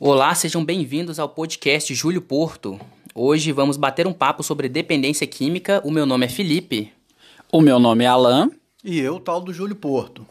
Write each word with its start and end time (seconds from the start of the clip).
Olá, 0.00 0.32
sejam 0.32 0.64
bem-vindos 0.64 1.18
ao 1.18 1.28
podcast 1.28 1.92
Júlio 1.92 2.22
Porto. 2.22 2.78
Hoje 3.12 3.50
vamos 3.50 3.76
bater 3.76 4.06
um 4.06 4.12
papo 4.12 4.44
sobre 4.44 4.68
dependência 4.68 5.26
química. 5.26 5.82
O 5.84 5.90
meu 5.90 6.06
nome 6.06 6.24
é 6.24 6.28
Felipe. 6.28 6.92
O 7.52 7.60
meu 7.60 7.80
nome 7.80 8.04
é 8.04 8.06
Alan. 8.06 8.48
E 8.84 9.00
eu, 9.00 9.18
tal 9.18 9.40
do 9.40 9.52
Júlio 9.52 9.74
Porto. 9.74 10.24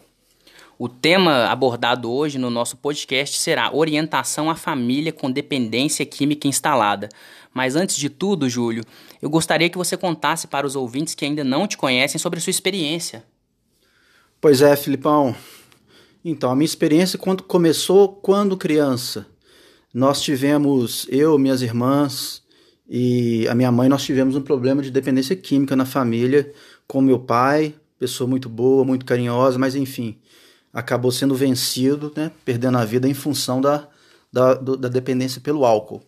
O 0.80 0.88
tema 0.88 1.48
abordado 1.48 2.10
hoje 2.10 2.38
no 2.38 2.50
nosso 2.50 2.78
podcast 2.78 3.38
será 3.40 3.76
orientação 3.76 4.50
à 4.50 4.56
família 4.56 5.12
com 5.12 5.30
dependência 5.30 6.06
química 6.06 6.48
instalada. 6.48 7.10
Mas 7.54 7.76
antes 7.76 7.98
de 7.98 8.10
tudo, 8.10 8.48
Júlio, 8.48 8.86
eu 9.22 9.30
gostaria 9.30 9.70
que 9.70 9.78
você 9.78 9.98
contasse 9.98 10.48
para 10.48 10.66
os 10.66 10.78
ouvintes 10.78 11.14
que 11.14 11.26
ainda 11.26 11.44
não 11.44 11.68
te 11.68 11.76
conhecem 11.76 12.18
sobre 12.18 12.40
a 12.40 12.42
sua 12.42 12.52
experiência. 12.52 13.22
Pois 14.40 14.62
é, 14.62 14.74
Filipão. 14.78 15.36
Então, 16.24 16.52
a 16.52 16.56
minha 16.56 16.64
experiência 16.64 17.20
quando 17.20 17.44
começou 17.44 18.08
quando 18.08 18.56
criança. 18.56 19.28
Nós 19.94 20.22
tivemos, 20.22 21.08
eu, 21.10 21.38
minhas 21.38 21.62
irmãs 21.62 22.44
e 22.90 23.48
a 23.48 23.56
minha 23.56 23.72
mãe, 23.72 23.90
nós 23.90 24.04
tivemos 24.04 24.36
um 24.36 24.42
problema 24.42 24.82
de 24.82 24.92
dependência 24.92 25.36
química 25.36 25.76
na 25.76 25.86
família 25.86 26.52
com 26.88 27.02
meu 27.02 27.20
pai, 27.20 27.74
pessoa 28.00 28.30
muito 28.30 28.48
boa, 28.48 28.86
muito 28.86 29.06
carinhosa, 29.06 29.58
mas 29.58 29.76
enfim, 29.76 30.18
acabou 30.72 31.12
sendo 31.12 31.36
vencido, 31.36 32.12
né, 32.16 32.32
perdendo 32.46 32.78
a 32.78 32.86
vida 32.86 33.08
em 33.08 33.14
função 33.14 33.60
da, 33.60 33.88
da, 34.32 34.54
da 34.54 34.88
dependência 34.88 35.42
pelo 35.42 35.66
álcool. 35.66 36.02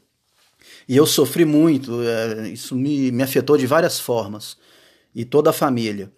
E 0.87 0.95
eu 0.95 1.05
sofri 1.05 1.45
muito, 1.45 2.01
é, 2.01 2.49
isso 2.49 2.75
me, 2.75 3.11
me 3.11 3.23
afetou 3.23 3.57
de 3.57 3.65
várias 3.65 3.99
formas, 3.99 4.57
e 5.13 5.25
toda 5.25 5.49
a 5.49 5.53
família. 5.53 6.11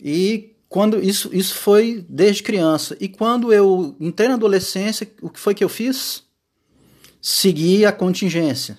E 0.00 0.52
quando 0.68 1.02
isso, 1.02 1.30
isso 1.32 1.54
foi 1.54 2.04
desde 2.08 2.42
criança. 2.42 2.96
E 3.00 3.08
quando 3.08 3.52
eu 3.52 3.94
entrei 4.00 4.28
na 4.28 4.34
adolescência, 4.34 5.08
o 5.20 5.28
que 5.28 5.38
foi 5.38 5.54
que 5.54 5.62
eu 5.62 5.68
fiz? 5.68 6.24
Segui 7.24 7.86
a 7.86 7.92
contingência. 7.92 8.76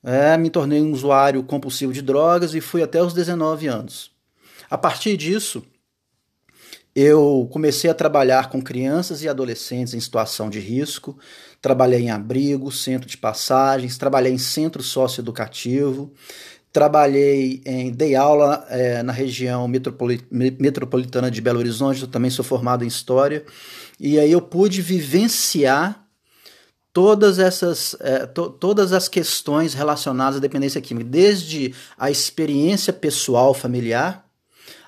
É, 0.00 0.38
me 0.38 0.48
tornei 0.48 0.80
um 0.80 0.92
usuário 0.92 1.42
compulsivo 1.42 1.92
de 1.92 2.00
drogas 2.00 2.54
e 2.54 2.60
fui 2.60 2.80
até 2.80 3.02
os 3.02 3.12
19 3.12 3.66
anos. 3.66 4.12
A 4.70 4.78
partir 4.78 5.16
disso, 5.16 5.64
eu 6.94 7.48
comecei 7.52 7.90
a 7.90 7.94
trabalhar 7.94 8.50
com 8.50 8.62
crianças 8.62 9.24
e 9.24 9.28
adolescentes 9.28 9.94
em 9.94 10.00
situação 10.00 10.48
de 10.48 10.60
risco, 10.60 11.18
trabalhei 11.60 12.02
em 12.02 12.10
abrigo, 12.10 12.70
centro 12.70 13.08
de 13.08 13.16
passagens, 13.16 13.98
trabalhei 13.98 14.32
em 14.32 14.38
centro 14.38 14.80
socioeducativo, 14.80 16.12
trabalhei 16.72 17.60
em 17.66 17.90
dei 17.90 18.14
aula 18.14 18.64
é, 18.70 19.02
na 19.02 19.12
região 19.12 19.66
metropolitana 19.66 21.32
de 21.32 21.40
Belo 21.40 21.58
Horizonte, 21.58 22.02
eu 22.02 22.08
também 22.08 22.30
sou 22.30 22.44
formado 22.44 22.84
em 22.84 22.88
história, 22.88 23.44
e 23.98 24.20
aí 24.20 24.30
eu 24.30 24.40
pude 24.40 24.80
vivenciar 24.80 26.05
todas 26.96 27.38
essas 27.38 27.94
é, 28.00 28.24
to, 28.24 28.48
todas 28.48 28.90
as 28.90 29.06
questões 29.06 29.74
relacionadas 29.74 30.38
à 30.38 30.40
dependência 30.40 30.80
química, 30.80 31.10
desde 31.10 31.74
a 31.98 32.10
experiência 32.10 32.90
pessoal 32.90 33.52
familiar 33.52 34.24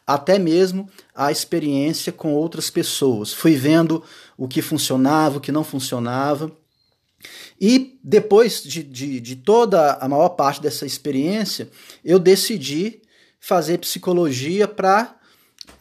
até 0.06 0.39
mesmo 0.39 0.89
a 1.15 1.31
experiência 1.31 2.11
com 2.11 2.33
outras 2.33 2.70
pessoas. 2.70 3.34
Fui 3.34 3.56
vendo 3.56 4.03
o 4.39 4.48
que 4.48 4.62
funcionava, 4.62 5.37
o 5.37 5.41
que 5.41 5.53
não 5.53 5.62
funcionava. 5.62 6.50
E 7.61 8.00
depois 8.03 8.62
de, 8.62 8.83
de, 8.83 9.20
de 9.20 9.37
toda 9.37 9.93
a 10.00 10.09
maior 10.09 10.31
parte 10.31 10.62
dessa 10.62 10.87
experiência, 10.87 11.69
eu 12.03 12.19
decidi 12.19 13.03
fazer 13.39 13.77
psicologia 13.77 14.67
para 14.67 15.15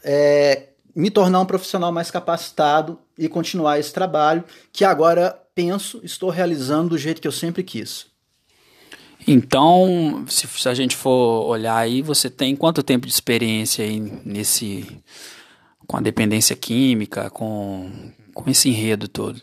é, 0.04 0.72
me 0.94 1.10
tornar 1.10 1.40
um 1.40 1.46
profissional 1.46 1.94
mais 1.94 2.12
capacitado 2.12 3.00
e 3.18 3.30
continuar 3.30 3.80
esse 3.80 3.94
trabalho 3.94 4.44
que 4.74 4.84
agora 4.84 5.47
penso, 5.58 6.00
estou 6.04 6.30
realizando 6.30 6.90
do 6.90 6.98
jeito 7.00 7.20
que 7.20 7.28
eu 7.28 7.32
sempre 7.32 7.64
quis. 7.64 8.06
Então, 9.28 10.24
se, 10.28 10.48
se, 10.48 10.70
a 10.70 10.74
gente 10.76 10.96
for 10.96 11.48
olhar 11.48 11.76
aí, 11.76 12.04
você 12.04 12.30
tem 12.30 12.56
quanto 12.56 12.84
tempo 12.84 13.08
de 13.08 13.12
experiência 13.12 13.84
aí 13.84 14.00
nesse 14.00 14.86
com 15.88 15.98
a 15.98 16.02
dependência 16.02 16.56
química, 16.56 17.32
com, 17.32 17.90
com 18.36 18.50
esse 18.52 18.70
enredo 18.70 19.08
todo? 19.08 19.42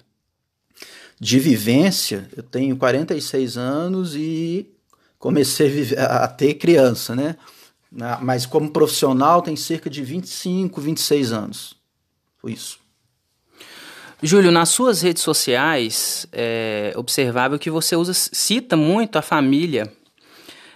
De 1.19 1.41
vivência, 1.41 2.29
eu 2.37 2.45
tenho 2.45 2.77
46 2.77 3.57
anos 3.57 4.15
e 4.15 4.71
comecei 5.19 5.67
a, 5.67 5.71
viver, 5.71 5.99
a 5.99 6.29
ter 6.29 6.55
criança, 6.55 7.17
né? 7.17 7.37
Mas 8.23 8.47
como 8.47 8.71
profissional 8.71 9.43
tem 9.43 9.57
cerca 9.57 9.91
de 9.91 10.03
25, 10.03 10.81
26 10.81 11.33
anos. 11.33 11.75
Foi 12.39 12.53
isso. 12.53 12.84
Júlio, 14.27 14.51
nas 14.51 14.71
suas 14.71 15.03
redes 15.03 15.23
sociais, 15.23 16.27
é 16.33 16.95
observável 16.97 17.59
que 17.59 17.71
você 17.71 17.95
usa, 17.95 18.15
cita 18.15 18.75
muito 18.75 19.19
a 19.19 19.23
família. 19.23 19.93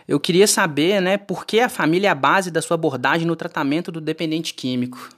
Eu 0.06 0.20
queria 0.20 0.46
saber, 0.46 1.00
né, 1.00 1.16
por 1.16 1.46
que 1.46 1.58
a 1.58 1.70
família 1.70 2.08
é 2.08 2.10
a 2.10 2.14
base 2.14 2.50
da 2.50 2.60
sua 2.60 2.74
abordagem 2.74 3.26
no 3.26 3.34
tratamento 3.34 3.90
do 3.90 4.02
dependente 4.02 4.52
químico? 4.52 5.08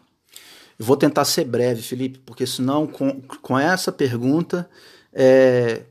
Eu 0.78 0.84
vou 0.84 0.96
tentar 0.96 1.24
ser 1.24 1.44
breve, 1.44 1.82
Felipe, 1.82 2.20
porque 2.24 2.46
senão 2.46 2.86
com, 2.86 3.20
com 3.20 3.58
essa 3.58 3.90
pergunta 3.90 4.70
é, 5.12 5.82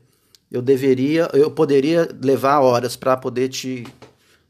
eu 0.50 0.62
deveria, 0.62 1.28
eu 1.34 1.50
poderia 1.50 2.08
levar 2.22 2.60
horas 2.60 2.96
para 2.96 3.18
poder 3.18 3.50
te, 3.50 3.86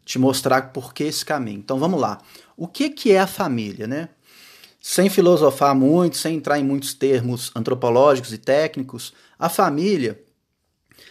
te 0.05 0.17
mostrar 0.17 0.73
por 0.73 0.95
que 0.95 1.03
esse 1.03 1.25
caminho. 1.25 1.59
Então 1.59 1.77
vamos 1.77 2.01
lá. 2.01 2.19
O 2.57 2.69
que, 2.69 2.89
que 2.89 3.11
é 3.11 3.19
a 3.19 3.27
família, 3.27 3.89
né? 3.89 4.11
Sem 4.81 5.11
filosofar 5.11 5.75
muito, 5.75 6.17
sem 6.17 6.37
entrar 6.37 6.59
em 6.59 6.65
muitos 6.65 6.95
termos 6.95 7.51
antropológicos 7.55 8.33
e 8.33 8.39
técnicos, 8.39 9.13
a 9.39 9.51
família 9.51 10.19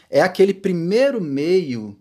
é 0.10 0.22
aquele 0.22 0.56
primeiro 0.56 1.22
meio 1.22 1.96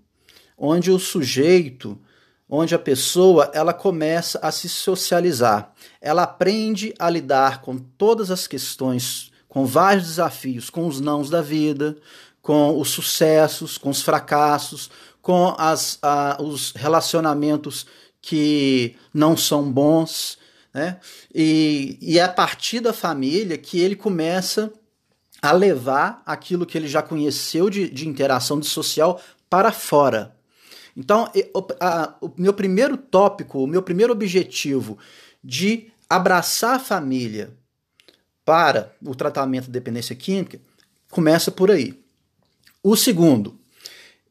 onde 0.56 0.90
o 0.90 0.98
sujeito, 0.98 2.00
onde 2.48 2.74
a 2.74 2.78
pessoa, 2.78 3.50
ela 3.52 3.74
começa 3.74 4.38
a 4.42 4.50
se 4.50 4.66
socializar. 4.66 5.74
Ela 6.00 6.22
aprende 6.22 6.94
a 6.98 7.10
lidar 7.10 7.60
com 7.60 7.76
todas 7.76 8.30
as 8.30 8.46
questões, 8.46 9.30
com 9.46 9.66
vários 9.66 10.06
desafios, 10.06 10.70
com 10.70 10.86
os 10.86 11.00
nãos 11.00 11.28
da 11.28 11.42
vida, 11.42 11.98
com 12.40 12.80
os 12.80 12.88
sucessos, 12.88 13.76
com 13.76 13.90
os 13.90 14.00
fracassos, 14.00 14.90
com 15.20 15.54
as, 15.58 15.98
a, 16.00 16.38
os 16.40 16.72
relacionamentos 16.72 17.86
que 18.22 18.96
não 19.12 19.36
são 19.36 19.70
bons 19.70 20.38
né? 20.78 21.00
E, 21.34 21.98
e 22.00 22.18
é 22.18 22.22
a 22.22 22.28
partir 22.28 22.78
da 22.78 22.92
família 22.92 23.58
que 23.58 23.80
ele 23.80 23.96
começa 23.96 24.72
a 25.42 25.50
levar 25.50 26.22
aquilo 26.24 26.64
que 26.64 26.78
ele 26.78 26.86
já 26.86 27.02
conheceu 27.02 27.68
de, 27.68 27.90
de 27.90 28.08
interação 28.08 28.60
de 28.60 28.66
social 28.66 29.20
para 29.50 29.72
fora. 29.72 30.36
Então, 30.96 31.30
a, 31.80 32.14
o 32.20 32.30
meu 32.36 32.52
primeiro 32.52 32.96
tópico, 32.96 33.62
o 33.62 33.66
meu 33.66 33.82
primeiro 33.82 34.12
objetivo 34.12 34.98
de 35.42 35.90
abraçar 36.08 36.76
a 36.76 36.80
família 36.80 37.50
para 38.44 38.94
o 39.04 39.14
tratamento 39.14 39.66
de 39.66 39.72
dependência 39.72 40.14
química 40.14 40.60
começa 41.10 41.50
por 41.50 41.70
aí. 41.70 42.00
O 42.82 42.96
segundo, 42.96 43.58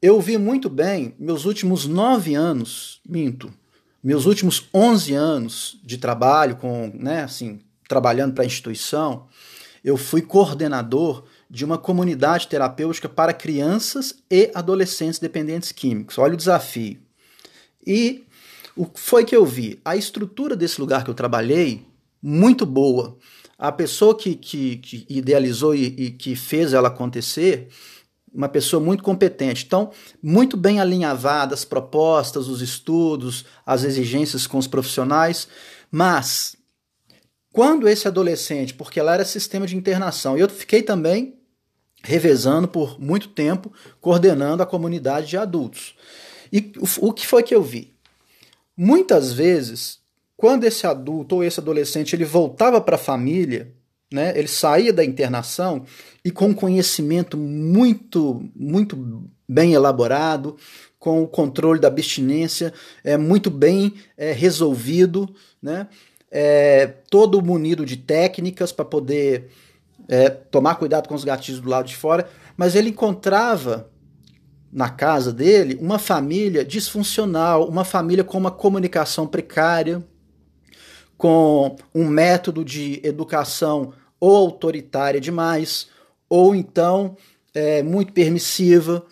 eu 0.01 0.19
vi 0.21 0.37
muito 0.37 0.69
bem 0.69 1.13
meus 1.19 1.45
últimos 1.45 1.85
nove 1.85 2.35
anos, 2.35 3.01
minto, 3.07 3.53
meus 4.07 4.25
últimos 4.25 4.69
11 4.73 5.13
anos 5.13 5.77
de 5.83 5.97
trabalho 5.97 6.55
com, 6.55 6.89
né, 6.95 7.23
assim, 7.23 7.59
trabalhando 7.89 8.33
para 8.33 8.45
a 8.45 8.47
instituição, 8.47 9.27
eu 9.83 9.97
fui 9.97 10.21
coordenador 10.21 11.25
de 11.49 11.65
uma 11.65 11.77
comunidade 11.77 12.47
terapêutica 12.47 13.09
para 13.09 13.33
crianças 13.33 14.15
e 14.31 14.49
adolescentes 14.55 15.19
dependentes 15.19 15.73
químicos. 15.73 16.17
Olha 16.17 16.35
o 16.35 16.37
desafio. 16.37 16.97
E 17.85 18.23
o 18.77 18.85
que 18.85 18.97
foi 18.97 19.25
que 19.25 19.35
eu 19.35 19.45
vi? 19.45 19.77
A 19.83 19.97
estrutura 19.97 20.55
desse 20.55 20.79
lugar 20.79 21.03
que 21.03 21.09
eu 21.09 21.13
trabalhei, 21.13 21.85
muito 22.23 22.65
boa. 22.65 23.17
A 23.59 23.73
pessoa 23.73 24.17
que, 24.17 24.35
que, 24.35 24.77
que 24.77 25.05
idealizou 25.09 25.75
e, 25.75 25.85
e 25.85 26.11
que 26.11 26.33
fez 26.33 26.71
ela 26.71 26.87
acontecer 26.87 27.67
uma 28.37 28.47
pessoa 28.47 28.79
muito 28.79 29.01
competente. 29.01 29.65
Então, 29.65 29.89
muito 30.21 30.55
bem 30.55 30.79
alinhavadas 30.79 31.59
as 31.59 31.65
propostas, 31.65 32.47
os 32.47 32.61
estudos, 32.61 33.43
as 33.65 33.83
exigências 33.83 34.45
com 34.45 34.59
os 34.59 34.67
profissionais, 34.67 35.47
mas 35.89 36.55
quando 37.51 37.89
esse 37.89 38.07
adolescente, 38.07 38.75
porque 38.75 39.01
lá 39.01 39.15
era 39.15 39.25
sistema 39.25 39.65
de 39.65 39.75
internação, 39.75 40.37
eu 40.37 40.47
fiquei 40.47 40.83
também 40.83 41.39
revezando 42.03 42.67
por 42.67 43.01
muito 43.01 43.29
tempo, 43.29 43.73
coordenando 43.99 44.61
a 44.61 44.67
comunidade 44.67 45.27
de 45.27 45.37
adultos. 45.37 45.95
E 46.53 46.71
o 47.01 47.11
que 47.11 47.25
foi 47.25 47.41
que 47.41 47.55
eu 47.55 47.63
vi? 47.63 47.95
Muitas 48.77 49.33
vezes, 49.33 49.97
quando 50.37 50.63
esse 50.63 50.85
adulto 50.85 51.35
ou 51.37 51.43
esse 51.43 51.59
adolescente 51.59 52.15
ele 52.15 52.23
voltava 52.23 52.79
para 52.79 52.95
a 52.95 52.99
família, 52.99 53.73
né? 54.11 54.37
Ele 54.37 54.47
saía 54.47 54.93
da 54.93 55.03
internação 55.03 55.85
e 56.23 56.31
com 56.31 56.53
conhecimento 56.53 57.37
muito, 57.37 58.49
muito 58.55 59.29
bem 59.47 59.73
elaborado, 59.73 60.57
com 60.99 61.23
o 61.23 61.27
controle 61.27 61.79
da 61.79 61.87
abstinência 61.87 62.73
é, 63.03 63.17
muito 63.17 63.49
bem 63.49 63.93
é, 64.17 64.31
resolvido, 64.31 65.29
né? 65.61 65.87
É, 66.29 66.87
todo 67.09 67.41
munido 67.41 67.85
de 67.85 67.95
técnicas 67.95 68.73
para 68.73 68.83
poder 68.83 69.49
é, 70.09 70.29
tomar 70.29 70.75
cuidado 70.75 71.07
com 71.07 71.15
os 71.15 71.23
gatilhos 71.23 71.61
do 71.61 71.69
lado 71.69 71.87
de 71.87 71.95
fora, 71.95 72.27
mas 72.57 72.75
ele 72.75 72.89
encontrava 72.89 73.89
na 74.71 74.89
casa 74.89 75.31
dele 75.31 75.77
uma 75.81 75.97
família 75.97 76.65
disfuncional, 76.65 77.67
uma 77.67 77.85
família 77.85 78.23
com 78.23 78.37
uma 78.37 78.51
comunicação 78.51 79.25
precária, 79.25 80.03
com 81.17 81.75
um 81.93 82.05
método 82.05 82.63
de 82.63 83.01
educação 83.03 83.93
ou 84.19 84.35
autoritária 84.35 85.19
demais, 85.19 85.87
ou 86.29 86.55
então 86.55 87.15
é, 87.53 87.81
muito 87.81 88.13
permissiva, 88.13 89.05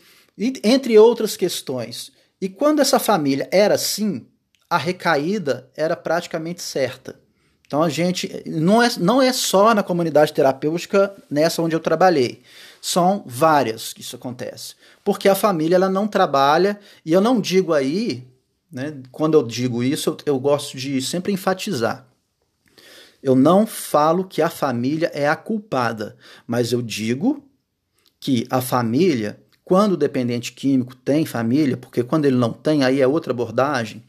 entre 0.64 0.98
outras 1.00 1.38
questões. 1.38 2.12
E 2.40 2.50
quando 2.50 2.82
essa 2.82 3.00
família 3.00 3.48
era 3.52 3.76
assim, 3.76 4.26
a 4.70 4.78
recaída 4.78 5.70
era 5.76 5.96
praticamente 5.96 6.62
certa. 6.62 7.20
Então 7.66 7.82
a 7.82 7.90
gente 7.90 8.44
não 8.46 8.82
é, 8.82 8.90
não 9.00 9.22
é 9.22 9.34
só 9.34 9.74
na 9.74 9.82
comunidade 9.82 10.34
terapêutica 10.34 11.16
nessa 11.30 11.62
onde 11.62 11.76
eu 11.76 11.80
trabalhei. 11.80 12.42
São 12.82 13.24
várias 13.26 13.94
que 13.94 14.02
isso 14.02 14.16
acontece. 14.16 14.76
Porque 15.04 15.28
a 15.28 15.34
família 15.34 15.76
ela 15.76 15.90
não 15.90 16.08
trabalha, 16.08 16.80
e 17.04 17.12
eu 17.12 17.22
não 17.22 17.42
digo 17.42 17.74
aí, 17.74 18.28
né, 18.72 19.02
quando 19.12 19.36
eu 19.36 19.44
digo 19.44 19.84
isso, 19.84 20.10
eu, 20.10 20.18
eu 20.34 20.40
gosto 20.40 20.78
de 20.78 21.02
sempre 21.02 21.32
enfatizar. 21.32 22.08
Eu 23.22 23.36
não 23.36 23.66
falo 23.66 24.26
que 24.26 24.42
a 24.42 24.50
família 24.50 25.10
é 25.14 25.28
a 25.28 25.36
culpada, 25.36 26.16
mas 26.46 26.72
eu 26.72 26.82
digo 26.82 27.44
que 28.20 28.46
a 28.50 28.62
família, 28.62 29.40
quando 29.64 29.94
o 29.94 29.98
dependente 29.98 30.52
químico 30.52 30.96
tem 30.96 31.26
família, 31.26 31.78
porque 31.78 32.04
quando 32.04 32.26
ele 32.26 32.36
não 32.36 32.54
tem, 32.54 32.84
aí 32.84 33.02
é 33.02 33.08
outra 33.08 33.34
abordagem, 33.34 34.04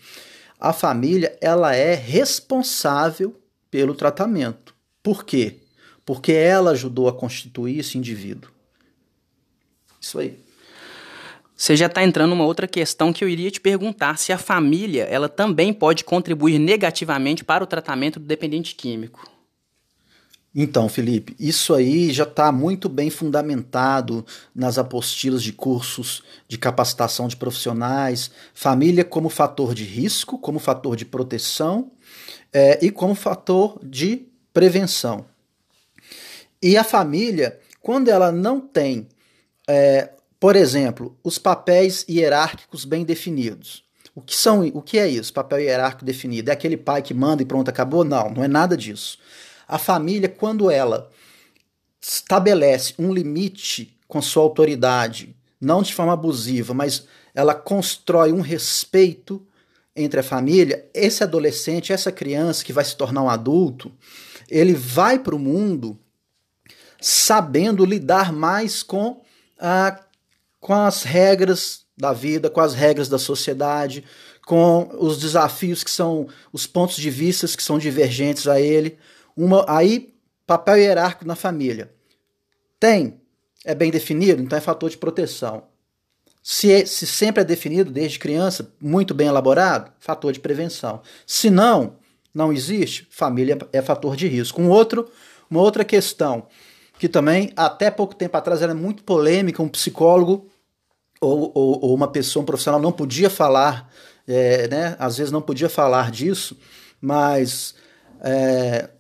a 0.59 0.73
família 0.73 1.37
ela 1.41 1.75
é 1.75 1.95
responsável 1.95 3.41
pelo 3.71 3.95
tratamento. 3.95 4.75
Por 5.03 5.25
quê? 5.25 5.61
Porque 6.05 6.33
ela 6.33 6.71
ajudou 6.73 7.09
a 7.09 7.13
constituir 7.13 7.79
esse 7.79 7.97
indivíduo. 7.99 8.51
Isso 10.01 10.19
aí. 10.19 10.46
Você 11.57 11.75
já 11.75 11.87
está 11.87 12.05
entrando 12.05 12.31
numa 12.31 12.45
outra 12.45 12.69
questão 12.69 13.13
que 13.13 13.25
eu 13.25 13.29
iria 13.29 13.51
te 13.51 13.61
perguntar 13.61 14.19
se 14.19 14.31
a 14.31 14.37
família 14.37 15.05
ela 15.05 15.29
também 15.29 15.73
pode 15.73 16.05
contribuir 16.05 16.59
negativamente 16.59 17.43
para 17.43 17.65
o 17.65 17.67
tratamento 17.67 18.21
do 18.21 18.27
dependente 18.27 18.75
químico. 18.75 19.27
Então, 20.59 20.89
Felipe, 20.89 21.37
isso 21.39 21.75
aí 21.75 22.11
já 22.13 22.25
está 22.25 22.51
muito 22.51 22.89
bem 22.89 23.11
fundamentado 23.11 24.25
nas 24.55 24.79
apostilas 24.79 25.43
de 25.43 25.53
cursos 25.53 26.23
de 26.49 26.57
capacitação 26.57 27.29
de 27.29 27.37
profissionais, 27.37 28.31
família 28.55 29.05
como 29.05 29.29
fator 29.29 29.75
de 29.75 29.85
risco, 29.85 30.39
como 30.39 30.59
fator 30.59 30.97
de 30.97 31.05
proteção 31.05 31.91
é, 32.53 32.79
e 32.85 32.91
como 32.91 33.15
fator 33.15 33.79
de 33.83 34.27
prevenção. 34.53 35.27
E 36.63 36.77
a 36.79 36.85
família, 36.85 37.59
quando 37.83 38.09
ela 38.09 38.33
não 38.33 38.59
tem, 38.59 39.09
é, 39.69 40.11
por 40.47 40.55
exemplo, 40.55 41.19
os 41.25 41.41
papéis 41.41 42.07
hierárquicos 42.09 42.85
bem 42.85 43.05
definidos. 43.05 43.83
O 44.15 44.23
que 44.23 44.37
são? 44.37 44.65
O 44.75 44.81
que 44.81 44.97
é 44.97 45.09
isso? 45.09 45.33
Papel 45.33 45.59
hierárquico 45.59 46.05
definido? 46.05 46.51
É 46.51 46.53
aquele 46.53 46.77
pai 46.77 47.03
que 47.03 47.13
manda 47.13 47.43
e 47.43 47.45
pronto, 47.45 47.69
acabou? 47.69 48.05
Não, 48.05 48.31
não 48.31 48.45
é 48.45 48.47
nada 48.47 48.77
disso. 48.77 49.19
A 49.67 49.77
família, 49.77 50.29
quando 50.29 50.71
ela 50.71 51.11
estabelece 52.01 52.95
um 52.97 53.13
limite 53.13 53.99
com 54.07 54.23
sua 54.23 54.45
autoridade, 54.45 55.35
não 55.61 55.83
de 55.83 55.93
forma 55.93 56.13
abusiva, 56.13 56.73
mas 56.73 57.09
ela 57.35 57.53
constrói 57.53 58.31
um 58.31 58.41
respeito 58.41 59.45
entre 59.97 60.21
a 60.21 60.23
família, 60.23 60.89
esse 60.95 61.25
adolescente, 61.25 61.93
essa 61.93 62.13
criança 62.13 62.65
que 62.65 62.73
vai 62.73 62.85
se 62.85 62.97
tornar 62.97 63.23
um 63.25 63.29
adulto, 63.29 63.91
ele 64.49 64.75
vai 64.75 65.19
para 65.19 65.35
o 65.35 65.41
mundo 65.41 65.99
sabendo 67.01 67.85
lidar 67.85 68.33
mais 68.33 68.85
com, 68.85 69.21
a, 69.59 70.06
com 70.67 70.75
as 70.75 71.05
regras 71.05 71.87
da 71.97 72.13
vida, 72.13 72.51
com 72.51 72.61
as 72.61 72.75
regras 72.75 73.09
da 73.09 73.21
sociedade, 73.21 74.03
com 74.45 74.91
os 74.99 75.17
desafios 75.17 75.85
que 75.85 75.91
são 75.93 76.27
os 76.53 76.67
pontos 76.67 76.97
de 76.97 77.09
vista 77.09 77.47
que 77.47 77.63
são 77.63 77.79
divergentes 77.79 78.49
a 78.49 78.61
ele. 78.61 78.99
Uma, 79.37 79.65
aí, 79.69 80.13
papel 80.45 80.79
hierárquico 80.79 81.25
na 81.25 81.37
família. 81.37 81.95
Tem, 82.81 83.21
é 83.65 83.77
bem 83.77 83.93
definido, 83.93 84.43
então 84.43 84.59
é 84.59 84.61
fator 84.61 84.91
de 84.91 84.99
proteção. 84.99 85.69
Se, 86.43 86.73
é, 86.73 86.85
se 86.85 87.07
sempre 87.07 87.43
é 87.43 87.45
definido 87.45 87.93
desde 87.93 88.19
criança, 88.19 88.69
muito 88.81 89.15
bem 89.15 89.29
elaborado, 89.29 89.93
fator 90.01 90.33
de 90.33 90.41
prevenção. 90.41 91.01
Se 91.25 91.49
não, 91.49 91.95
não 92.35 92.53
existe, 92.53 93.07
família 93.09 93.57
é 93.73 93.81
fator 93.81 94.17
de 94.17 94.27
risco. 94.27 94.61
Um 94.61 94.69
outro, 94.69 95.09
uma 95.49 95.61
outra 95.61 95.85
questão 95.85 96.49
que 96.99 97.09
também 97.09 97.53
até 97.55 97.89
pouco 97.89 98.17
tempo 98.17 98.37
atrás 98.37 98.63
era 98.63 98.75
muito 98.75 99.05
polêmica, 99.05 99.63
um 99.63 99.69
psicólogo 99.69 100.51
ou, 101.21 101.51
ou, 101.55 101.85
ou 101.85 101.95
uma 101.95 102.09
pessoa, 102.09 102.43
um 102.43 102.47
profissional 102.47 102.81
não 102.81 102.93
podia 102.93 103.31
falar, 103.31 103.91
é, 104.27 104.69
né, 104.69 104.97
às 104.99 105.19
vezes 105.19 105.33
não 105.33 105.43
podia 105.43 105.69
falar 105.69 106.11
disso, 106.11 106.57
mas 107.01 107.75
é, 108.21 108.91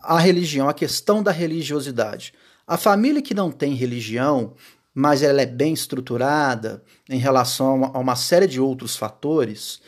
a 0.00 0.18
religião, 0.18 0.68
a 0.68 0.74
questão 0.74 1.22
da 1.22 1.30
religiosidade. 1.30 2.32
A 2.66 2.76
família 2.76 3.22
que 3.22 3.34
não 3.34 3.50
tem 3.50 3.74
religião, 3.74 4.54
mas 4.94 5.22
ela 5.22 5.42
é 5.42 5.46
bem 5.46 5.72
estruturada 5.72 6.82
em 7.08 7.18
relação 7.18 7.90
a 7.92 7.98
uma 7.98 8.16
série 8.16 8.46
de 8.46 8.60
outros 8.60 8.96
fatores, 8.96 9.80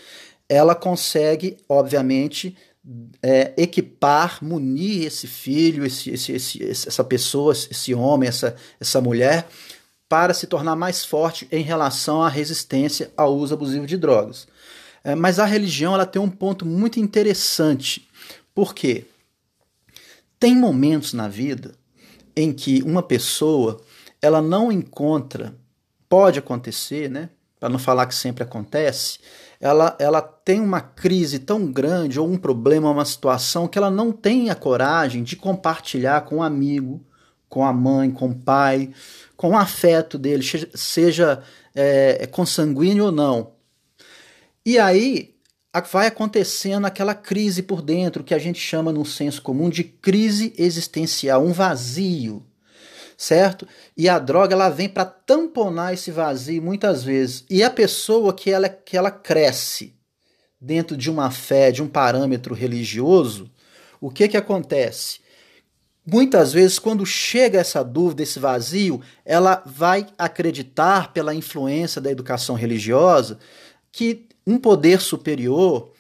ela 0.49 0.75
consegue, 0.75 1.57
obviamente, 1.69 2.57
é, 3.23 3.53
equipar, 3.57 4.39
munir 4.43 5.07
esse 5.07 5.27
filho, 5.27 5.85
esse, 5.85 6.11
esse, 6.11 6.33
esse, 6.33 6.65
essa 6.65 7.05
pessoa, 7.05 7.53
esse 7.53 7.95
homem, 7.95 8.29
essa, 8.29 8.55
essa 8.81 9.01
mulher, 9.01 9.47
para 10.09 10.33
se 10.33 10.47
tornar 10.47 10.75
mais 10.75 11.05
forte 11.05 11.47
em 11.53 11.63
relação 11.63 12.23
à 12.23 12.29
resistência 12.29 13.13
ao 13.17 13.37
uso 13.37 13.55
abusivo 13.55 13.87
de 13.87 13.97
drogas. 13.97 14.49
É, 15.05 15.15
mas 15.15 15.39
a 15.39 15.45
religião 15.45 15.95
ela 15.95 16.07
tem 16.07 16.21
um 16.21 16.31
ponto 16.31 16.65
muito 16.65 16.99
interessante. 16.99 18.09
Por 18.55 18.75
quê? 18.75 19.05
Tem 20.41 20.55
momentos 20.55 21.13
na 21.13 21.29
vida 21.29 21.75
em 22.35 22.53
que 22.53 22.83
uma 22.83 23.03
pessoa 23.03 23.81
ela 24.23 24.41
não 24.41 24.73
encontra, 24.73 25.55
pode 26.09 26.39
acontecer, 26.39 27.11
né? 27.11 27.31
Para 27.59 27.69
não 27.69 27.79
falar 27.79 28.07
que 28.07 28.15
sempre 28.15 28.45
acontece, 28.45 29.19
ela, 29.61 29.97
ela 29.99 30.23
tem 30.23 30.61
uma 30.61 30.81
crise 30.81 31.41
tão 31.41 31.67
grande 31.67 32.21
ou 32.21 32.29
um 32.29 32.37
problema, 32.37 32.91
uma 32.91 33.05
situação 33.05 33.67
que 33.67 33.77
ela 33.77 33.91
não 33.91 34.13
tem 34.13 34.51
a 34.51 34.55
coragem 34.55 35.25
de 35.25 35.35
compartilhar 35.35 36.21
com 36.23 36.37
um 36.37 36.43
amigo, 36.43 37.05
com 37.49 37.65
a 37.65 37.73
mãe, 37.73 38.11
com 38.11 38.29
o 38.29 38.35
pai, 38.35 38.93
com 39.37 39.51
o 39.51 39.57
afeto 39.57 40.19
dele, 40.19 40.43
seja 40.75 41.43
é, 41.75 42.27
consanguíneo 42.27 43.07
ou 43.07 43.13
não. 43.13 43.53
E 44.65 44.79
aí 44.79 45.35
vai 45.91 46.09
acontecendo 46.09 46.87
aquela 46.87 47.15
crise 47.15 47.63
por 47.63 47.81
dentro 47.81 48.25
que 48.25 48.35
a 48.35 48.39
gente 48.39 48.59
chama 48.59 48.93
no 48.93 49.05
senso 49.05 49.41
comum 49.41 49.71
de 49.71 49.85
crise 49.85 50.53
existencial, 50.59 51.45
um 51.45 51.53
vazio 51.53 52.45
certo? 53.19 53.67
E 53.97 54.09
a 54.09 54.17
droga 54.19 54.55
ela 54.55 54.71
vem 54.71 54.89
para 54.89 55.05
tamponar 55.05 55.93
esse 55.93 56.13
vazio 56.13 56.63
muitas 56.63 57.03
vezes. 57.03 57.45
E 57.51 57.65
a 57.65 57.69
pessoa 57.69 58.33
que 58.33 58.49
ela, 58.49 58.69
que 58.69 58.97
ela 58.97 59.11
cresce 59.11 59.93
dentro 60.61 60.97
de 60.97 61.11
uma 61.11 61.31
fé, 61.31 61.73
de 61.73 61.83
um 61.83 61.89
parâmetro 61.89 62.55
religioso, 62.55 63.51
o 64.01 64.09
que 64.09 64.29
que 64.29 64.37
acontece? 64.37 65.19
Muitas 66.11 66.53
vezes, 66.53 66.79
quando 66.79 67.05
chega 67.05 67.59
essa 67.59 67.83
dúvida, 67.83 68.23
esse 68.23 68.39
vazio, 68.39 69.01
ela 69.25 69.63
vai 69.67 70.07
acreditar, 70.17 71.13
pela 71.13 71.35
influência 71.35 72.01
da 72.01 72.11
educação 72.11 72.55
religiosa, 72.55 73.39
que 73.93 74.27
um 74.47 74.59
poder 74.59 75.01
superior 75.01 75.93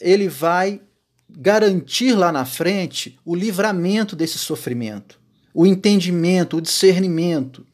ele 0.00 0.28
vai 0.28 0.80
garantir 1.28 2.12
lá 2.12 2.30
na 2.30 2.44
frente 2.44 3.18
o 3.24 3.34
livramento 3.34 4.14
desse 4.14 4.38
sofrimento 4.38 5.20
o 5.52 5.66
entendimento, 5.66 6.56
o 6.56 6.60
discernimento. 6.60 7.66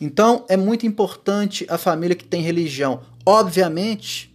Então 0.00 0.44
é 0.48 0.56
muito 0.56 0.86
importante 0.86 1.66
a 1.68 1.78
família 1.78 2.16
que 2.16 2.24
tem 2.24 2.42
religião. 2.42 3.02
Obviamente, 3.24 4.34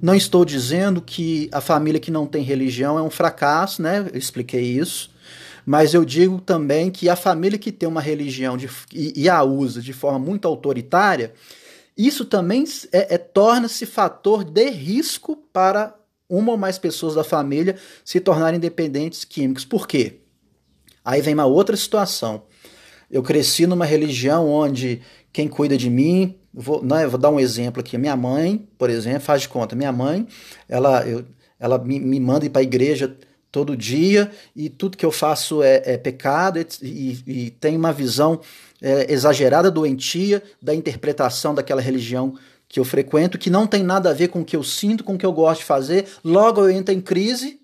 não 0.00 0.14
estou 0.14 0.44
dizendo 0.44 1.00
que 1.00 1.48
a 1.52 1.60
família 1.60 2.00
que 2.00 2.10
não 2.10 2.26
tem 2.26 2.42
religião 2.42 2.98
é 2.98 3.02
um 3.02 3.10
fracasso, 3.10 3.82
né? 3.82 4.08
Eu 4.12 4.18
expliquei 4.18 4.62
isso. 4.62 5.10
Mas 5.66 5.94
eu 5.94 6.04
digo 6.04 6.40
também 6.40 6.92
que 6.92 7.08
a 7.08 7.16
família 7.16 7.58
que 7.58 7.72
tem 7.72 7.88
uma 7.88 8.00
religião 8.00 8.56
de, 8.56 8.70
e, 8.94 9.24
e, 9.24 9.28
a 9.28 9.42
usa 9.42 9.82
de 9.82 9.92
forma 9.92 10.20
muito 10.20 10.46
autoritária, 10.46 11.34
isso 11.98 12.24
também 12.24 12.64
é, 12.92 13.16
é 13.16 13.18
torna-se 13.18 13.84
fator 13.84 14.44
de 14.44 14.70
risco 14.70 15.34
para 15.52 15.92
uma 16.28 16.52
ou 16.52 16.58
mais 16.58 16.78
pessoas 16.78 17.16
da 17.16 17.24
família 17.24 17.76
se 18.04 18.20
tornarem 18.20 18.60
dependentes 18.60 19.24
químicos. 19.24 19.64
Por 19.64 19.88
quê? 19.88 20.20
Aí 21.04 21.20
vem 21.20 21.34
uma 21.34 21.46
outra 21.46 21.76
situação. 21.76 22.44
Eu 23.10 23.22
cresci 23.22 23.66
numa 23.66 23.84
religião 23.84 24.48
onde 24.48 25.02
quem 25.32 25.48
cuida 25.48 25.76
de 25.76 25.90
mim, 25.90 26.36
vou, 26.54 26.84
eu 27.02 27.10
vou 27.10 27.18
dar 27.18 27.30
um 27.30 27.40
exemplo 27.40 27.80
aqui. 27.80 27.98
Minha 27.98 28.16
mãe, 28.16 28.68
por 28.78 28.88
exemplo, 28.88 29.20
faz 29.20 29.42
de 29.42 29.48
conta, 29.48 29.74
minha 29.74 29.92
mãe, 29.92 30.28
ela, 30.68 31.04
eu, 31.06 31.24
ela 31.58 31.76
me, 31.78 31.98
me 31.98 32.20
manda 32.20 32.46
ir 32.46 32.50
para 32.50 32.60
a 32.60 32.64
igreja 32.64 33.16
todo 33.56 33.74
dia 33.74 34.30
e 34.54 34.68
tudo 34.68 34.98
que 34.98 35.06
eu 35.06 35.10
faço 35.10 35.62
é, 35.62 35.80
é 35.86 35.96
pecado 35.96 36.58
e, 36.58 36.66
e, 36.82 37.22
e 37.26 37.50
tem 37.52 37.74
uma 37.74 37.90
visão 37.90 38.38
é, 38.82 39.10
exagerada, 39.10 39.70
doentia 39.70 40.42
da 40.60 40.74
interpretação 40.74 41.54
daquela 41.54 41.80
religião 41.80 42.34
que 42.68 42.78
eu 42.78 42.84
frequento, 42.84 43.38
que 43.38 43.48
não 43.48 43.66
tem 43.66 43.82
nada 43.82 44.10
a 44.10 44.12
ver 44.12 44.28
com 44.28 44.42
o 44.42 44.44
que 44.44 44.54
eu 44.54 44.62
sinto, 44.62 45.02
com 45.02 45.14
o 45.14 45.18
que 45.18 45.24
eu 45.24 45.32
gosto 45.32 45.60
de 45.60 45.64
fazer. 45.64 46.06
Logo 46.22 46.60
eu 46.60 46.70
entro 46.70 46.94
em 46.94 47.00
crise 47.00 47.58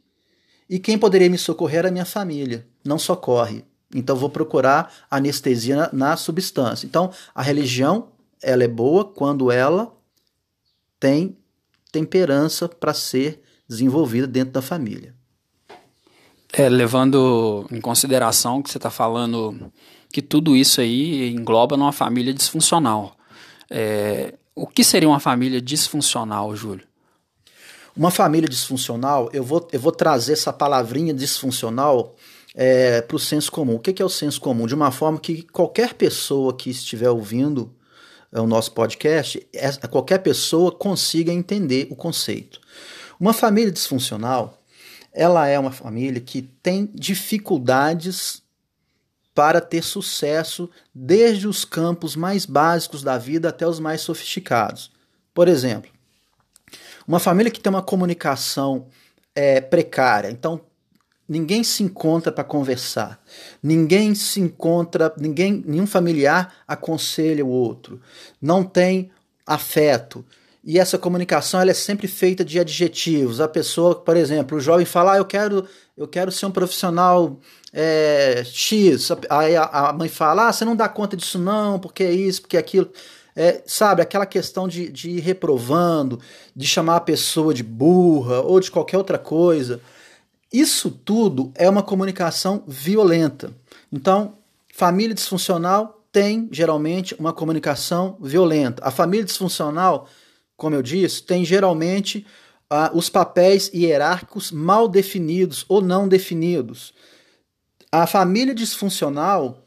e 0.66 0.78
quem 0.78 0.96
poderia 0.96 1.28
me 1.28 1.36
socorrer 1.36 1.84
é 1.84 1.88
a 1.88 1.92
minha 1.92 2.06
família. 2.06 2.66
Não 2.82 2.98
socorre. 2.98 3.62
Então 3.94 4.16
vou 4.16 4.30
procurar 4.30 4.94
anestesia 5.10 5.76
na, 5.76 5.90
na 5.92 6.16
substância. 6.16 6.86
Então 6.86 7.10
a 7.34 7.42
religião 7.42 8.08
ela 8.42 8.64
é 8.64 8.68
boa 8.68 9.04
quando 9.04 9.52
ela 9.52 9.94
tem 10.98 11.36
temperança 11.92 12.66
para 12.66 12.94
ser 12.94 13.42
desenvolvida 13.68 14.26
dentro 14.26 14.54
da 14.54 14.62
família. 14.62 15.11
É, 16.52 16.68
levando 16.68 17.66
em 17.70 17.80
consideração 17.80 18.62
que 18.62 18.70
você 18.70 18.76
está 18.76 18.90
falando 18.90 19.72
que 20.12 20.20
tudo 20.20 20.54
isso 20.54 20.80
aí 20.80 21.30
engloba 21.30 21.76
numa 21.76 21.92
família 21.92 22.34
disfuncional. 22.34 23.16
É, 23.70 24.34
o 24.54 24.66
que 24.66 24.84
seria 24.84 25.08
uma 25.08 25.18
família 25.18 25.60
disfuncional, 25.62 26.54
Júlio? 26.54 26.86
Uma 27.96 28.10
família 28.10 28.48
disfuncional, 28.48 29.30
eu 29.32 29.42
vou, 29.42 29.66
eu 29.72 29.80
vou 29.80 29.92
trazer 29.92 30.34
essa 30.34 30.52
palavrinha 30.52 31.14
disfuncional 31.14 32.14
é, 32.54 33.00
para 33.00 33.16
o 33.16 33.18
senso 33.18 33.50
comum. 33.50 33.76
O 33.76 33.78
que, 33.78 33.92
que 33.92 34.02
é 34.02 34.04
o 34.04 34.10
senso 34.10 34.40
comum? 34.40 34.66
De 34.66 34.74
uma 34.74 34.90
forma 34.90 35.18
que 35.18 35.42
qualquer 35.42 35.94
pessoa 35.94 36.54
que 36.54 36.70
estiver 36.70 37.10
ouvindo 37.10 37.74
é, 38.30 38.40
o 38.40 38.46
nosso 38.46 38.72
podcast, 38.72 39.46
qualquer 39.90 40.18
pessoa 40.18 40.72
consiga 40.72 41.32
entender 41.32 41.86
o 41.90 41.96
conceito. 41.96 42.60
Uma 43.18 43.32
família 43.32 43.70
disfuncional, 43.70 44.61
ela 45.12 45.46
é 45.46 45.58
uma 45.58 45.72
família 45.72 46.20
que 46.20 46.42
tem 46.42 46.90
dificuldades 46.94 48.42
para 49.34 49.60
ter 49.60 49.82
sucesso 49.82 50.70
desde 50.94 51.48
os 51.48 51.64
campos 51.64 52.16
mais 52.16 52.44
básicos 52.46 53.02
da 53.02 53.18
vida 53.18 53.48
até 53.48 53.66
os 53.66 53.78
mais 53.80 54.00
sofisticados. 54.00 54.90
Por 55.34 55.48
exemplo, 55.48 55.90
uma 57.06 57.18
família 57.18 57.50
que 57.50 57.60
tem 57.60 57.70
uma 57.70 57.82
comunicação 57.82 58.86
é, 59.34 59.60
precária, 59.60 60.30
então 60.30 60.60
ninguém 61.28 61.64
se 61.64 61.82
encontra 61.82 62.30
para 62.30 62.44
conversar, 62.44 63.22
ninguém 63.62 64.14
se 64.14 64.40
encontra, 64.40 65.12
ninguém, 65.16 65.62
nenhum 65.66 65.86
familiar 65.86 66.54
aconselha 66.68 67.44
o 67.44 67.48
outro, 67.48 68.00
não 68.40 68.62
tem 68.62 69.10
afeto. 69.46 70.24
E 70.64 70.78
essa 70.78 70.96
comunicação 70.96 71.60
ela 71.60 71.72
é 71.72 71.74
sempre 71.74 72.06
feita 72.06 72.44
de 72.44 72.60
adjetivos. 72.60 73.40
A 73.40 73.48
pessoa, 73.48 73.96
por 73.96 74.16
exemplo, 74.16 74.58
o 74.58 74.60
jovem 74.60 74.86
fala: 74.86 75.14
ah, 75.14 75.16
eu 75.16 75.24
quero, 75.24 75.66
eu 75.96 76.06
quero 76.06 76.30
ser 76.30 76.46
um 76.46 76.50
profissional 76.50 77.40
é, 77.72 78.42
X. 78.44 79.10
Aí 79.28 79.56
a, 79.56 79.64
a, 79.64 79.92
mãe 79.92 80.08
fala: 80.08 80.48
ah, 80.48 80.52
você 80.52 80.64
não 80.64 80.76
dá 80.76 80.88
conta 80.88 81.16
disso, 81.16 81.38
não, 81.38 81.78
porque 81.78 82.04
é 82.04 82.12
isso, 82.12 82.42
porque 82.42 82.56
é 82.56 82.60
aquilo. 82.60 82.90
É, 83.34 83.62
sabe, 83.64 84.02
aquela 84.02 84.26
questão 84.26 84.68
de, 84.68 84.90
de 84.90 85.10
ir 85.10 85.20
reprovando, 85.20 86.20
de 86.54 86.66
chamar 86.66 86.96
a 86.96 87.00
pessoa 87.00 87.54
de 87.54 87.62
burra 87.62 88.40
ou 88.42 88.60
de 88.60 88.70
qualquer 88.70 88.98
outra 88.98 89.18
coisa. 89.18 89.80
Isso 90.52 90.90
tudo 90.90 91.50
é 91.54 91.68
uma 91.68 91.82
comunicação 91.82 92.62
violenta. 92.68 93.50
Então, 93.90 94.34
família 94.74 95.14
disfuncional 95.14 96.02
tem 96.12 96.46
geralmente 96.52 97.14
uma 97.18 97.32
comunicação 97.32 98.18
violenta. 98.20 98.82
A 98.86 98.90
família 98.90 99.24
disfuncional, 99.24 100.06
como 100.62 100.76
eu 100.76 100.82
disse, 100.82 101.24
tem 101.24 101.44
geralmente 101.44 102.24
uh, 102.72 102.96
os 102.96 103.08
papéis 103.08 103.68
hierárquicos 103.74 104.52
mal 104.52 104.86
definidos 104.86 105.64
ou 105.68 105.82
não 105.82 106.06
definidos. 106.06 106.94
A 107.90 108.06
família 108.06 108.54
disfuncional, 108.54 109.66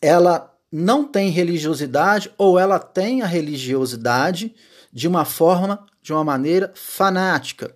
ela 0.00 0.52
não 0.72 1.04
tem 1.04 1.30
religiosidade 1.30 2.32
ou 2.36 2.58
ela 2.58 2.80
tem 2.80 3.22
a 3.22 3.26
religiosidade 3.26 4.52
de 4.92 5.06
uma 5.06 5.24
forma, 5.24 5.86
de 6.02 6.12
uma 6.12 6.24
maneira 6.24 6.72
fanática. 6.74 7.72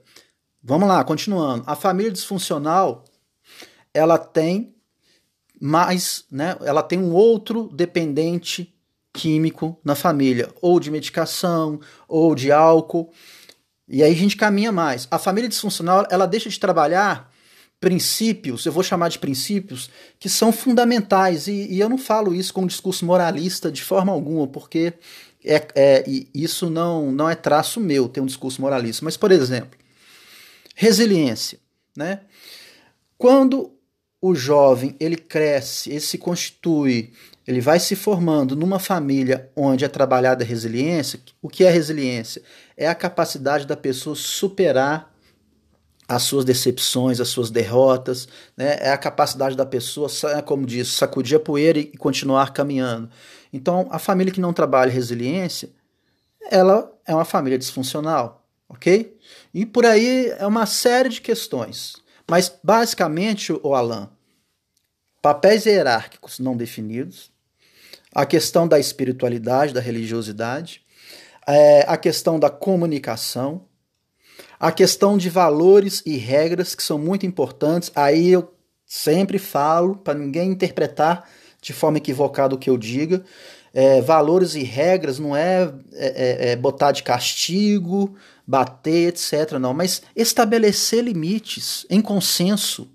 Vamos 0.61 0.88
lá, 0.88 1.04
continuando. 1.04 1.62
A 1.64 1.76
família 1.76 2.11
disfuncional, 2.11 3.04
ela 3.95 4.18
tem 4.18 4.75
mais, 5.61 6.25
né, 6.28 6.56
ela 6.62 6.83
tem 6.83 6.99
um 6.99 7.14
outro 7.14 7.71
dependente 7.73 8.75
químico 9.17 9.79
na 9.83 9.95
família, 9.95 10.51
ou 10.61 10.79
de 10.79 10.91
medicação, 10.91 11.81
ou 12.07 12.35
de 12.35 12.53
álcool. 12.53 13.11
E 13.89 14.03
aí 14.03 14.13
a 14.13 14.17
gente 14.17 14.37
caminha 14.37 14.71
mais. 14.71 15.09
A 15.11 15.19
família 15.19 15.49
disfuncional, 15.49 16.07
ela 16.11 16.27
deixa 16.27 16.51
de 16.51 16.61
trabalhar 16.61 17.33
princípios, 17.81 18.65
eu 18.65 18.73
vou 18.73 18.83
chamar 18.83 19.09
de 19.09 19.19
princípios, 19.19 19.91
que 20.19 20.29
são 20.29 20.53
fundamentais. 20.53 21.47
E, 21.47 21.67
e 21.73 21.81
eu 21.81 21.89
não 21.89 21.99
falo 21.99 22.35
isso 22.35 22.53
com 22.53 22.63
um 22.63 22.67
discurso 22.67 23.07
moralista 23.07 23.71
de 23.71 23.83
forma 23.83 24.13
alguma, 24.13 24.47
porque 24.47 24.93
é, 25.45 25.67
é, 25.75 26.05
isso 26.35 26.69
não, 26.69 27.11
não 27.11 27.31
é 27.31 27.35
traço 27.35 27.81
meu, 27.81 28.09
ter 28.09 28.21
um 28.21 28.27
discurso 28.27 28.61
moralista. 28.61 29.05
Mas, 29.05 29.17
por 29.17 29.31
exemplo, 29.33 29.79
resiliência. 30.75 31.59
Né? 31.97 32.21
Quando 33.17 33.73
o 34.21 34.35
jovem 34.35 34.97
ele 34.99 35.17
cresce, 35.17 35.91
ele 35.91 36.01
se 36.01 36.19
constitui, 36.19 37.13
ele 37.47 37.61
vai 37.61 37.79
se 37.79 37.95
formando 37.95 38.57
numa 38.57 38.79
família 38.79 39.50
onde 39.55 39.85
é 39.85 39.88
trabalhada 39.88 40.43
a 40.43 40.47
resiliência, 40.47 41.21
o 41.41 41.49
que 41.49 41.65
é 41.65 41.71
resiliência? 41.71 42.43
É 42.76 42.88
a 42.88 42.95
capacidade 42.95 43.67
da 43.67 43.76
pessoa 43.76 44.17
superar 44.17 45.15
as 46.09 46.23
suas 46.23 46.45
decepções, 46.45 47.21
as 47.21 47.29
suas 47.29 47.50
derrotas, 47.50 48.29
né? 48.57 48.76
é 48.81 48.91
a 48.91 48.99
capacidade 48.99 49.57
da 49.57 49.67
pessoa, 49.67 50.09
como 50.45 50.67
diz, 50.67 50.88
sacudir 50.88 51.37
a 51.37 51.41
poeira 51.41 51.79
e 51.79 51.97
continuar 51.97 52.53
caminhando. 52.53 53.11
Então, 53.53 53.88
a 53.91 53.99
família 53.99 54.33
que 54.33 54.41
não 54.41 54.53
trabalha 54.53 54.91
resiliência, 54.91 55.71
ela 56.50 56.93
é 57.07 57.15
uma 57.15 57.25
família 57.25 57.59
disfuncional, 57.59 58.47
ok? 58.69 59.17
E 59.53 59.67
por 59.67 59.85
aí 59.85 60.29
é 60.38 60.47
uma 60.47 60.67
série 60.67 61.09
de 61.09 61.21
questões. 61.21 61.95
Mas, 62.29 62.53
basicamente, 62.62 63.53
o 63.53 63.75
Alan, 63.75 64.11
papéis 65.21 65.67
hierárquicos 65.67 66.38
não 66.38 66.57
definidos, 66.57 67.33
a 68.17 68.25
questão 68.25 68.67
da 68.67 68.79
espiritualidade, 68.79 69.75
da 69.75 69.81
religiosidade, 69.81 70.81
é, 71.47 71.85
a 71.87 71.99
questão 71.99 72.41
da 72.41 72.49
comunicação, 72.49 73.67
a 74.59 74.73
questão 74.73 75.19
de 75.19 75.29
valores 75.29 76.03
e 76.07 76.17
regras 76.17 76.75
que 76.75 76.83
são 76.83 76.99
muito 76.99 77.27
importantes. 77.27 77.93
Aí 77.95 78.29
eu 78.29 78.55
sempre 78.87 79.39
falo 79.39 79.97
para 79.97 80.19
ninguém 80.19 80.51
interpretar 80.51 81.29
de 81.61 81.75
forma 81.75 81.99
equivocada 81.99 82.55
o 82.55 82.59
que 82.59 82.71
eu 82.71 82.79
diga. 82.79 83.23
É, 83.75 84.01
valores 84.01 84.55
e 84.55 84.63
regras 84.63 85.19
não 85.19 85.37
é, 85.37 85.71
é, 85.93 86.49
é, 86.49 86.53
é 86.53 86.57
botar 86.57 86.93
de 86.93 87.03
castigo, 87.03 88.17
bater, 88.47 89.09
etc. 89.09 89.59
Não, 89.61 89.75
mas 89.75 90.01
estabelecer 90.17 91.05
limites 91.05 91.85
em 91.91 92.01
consenso. 92.01 92.89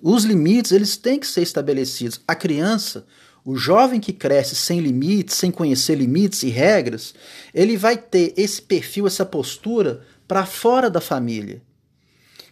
Os 0.00 0.22
limites 0.22 0.70
eles 0.70 0.96
têm 0.96 1.18
que 1.18 1.26
ser 1.26 1.42
estabelecidos. 1.42 2.20
A 2.28 2.36
criança, 2.36 3.04
o 3.44 3.56
jovem 3.56 4.00
que 4.00 4.12
cresce 4.12 4.54
sem 4.54 4.80
limites, 4.80 5.36
sem 5.36 5.50
conhecer 5.50 5.96
limites 5.96 6.42
e 6.42 6.48
regras, 6.48 7.14
ele 7.52 7.76
vai 7.76 7.96
ter 7.96 8.32
esse 8.36 8.62
perfil, 8.62 9.06
essa 9.06 9.26
postura 9.26 10.02
para 10.28 10.46
fora 10.46 10.88
da 10.88 11.00
família, 11.00 11.60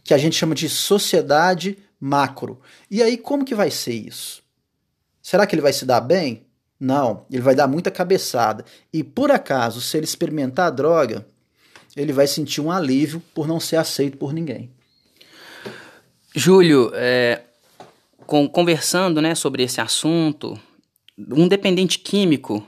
que 0.03 0.13
a 0.13 0.19
gente 0.19 0.37
chama 0.37 0.55
de 0.55 0.69
sociedade 0.69 1.79
macro. 2.01 2.61
E 2.91 3.03
aí, 3.03 3.17
como 3.17 3.45
que 3.45 3.55
vai 3.55 3.71
ser 3.71 3.93
isso? 3.93 4.43
Será 5.23 5.47
que 5.47 5.55
ele 5.55 5.63
vai 5.63 5.73
se 5.73 5.85
dar 5.85 6.01
bem? 6.01 6.47
Não, 6.79 7.27
ele 7.31 7.43
vai 7.43 7.55
dar 7.55 7.69
muita 7.69 7.91
cabeçada. 7.91 8.65
E 8.93 9.05
por 9.05 9.31
acaso, 9.31 9.81
se 9.81 9.97
ele 9.97 10.05
experimentar 10.05 10.67
a 10.67 10.71
droga, 10.71 11.27
ele 11.95 12.13
vai 12.13 12.27
sentir 12.27 12.61
um 12.61 12.71
alívio 12.71 13.23
por 13.35 13.47
não 13.47 13.61
ser 13.61 13.77
aceito 13.77 14.17
por 14.17 14.33
ninguém. 14.33 14.71
Júlio, 16.35 16.91
é, 16.95 17.43
com, 18.27 18.49
conversando 18.49 19.21
né, 19.21 19.35
sobre 19.35 19.63
esse 19.63 19.81
assunto, 19.81 20.59
um 21.19 21.49
dependente 21.49 21.99
químico 21.99 22.67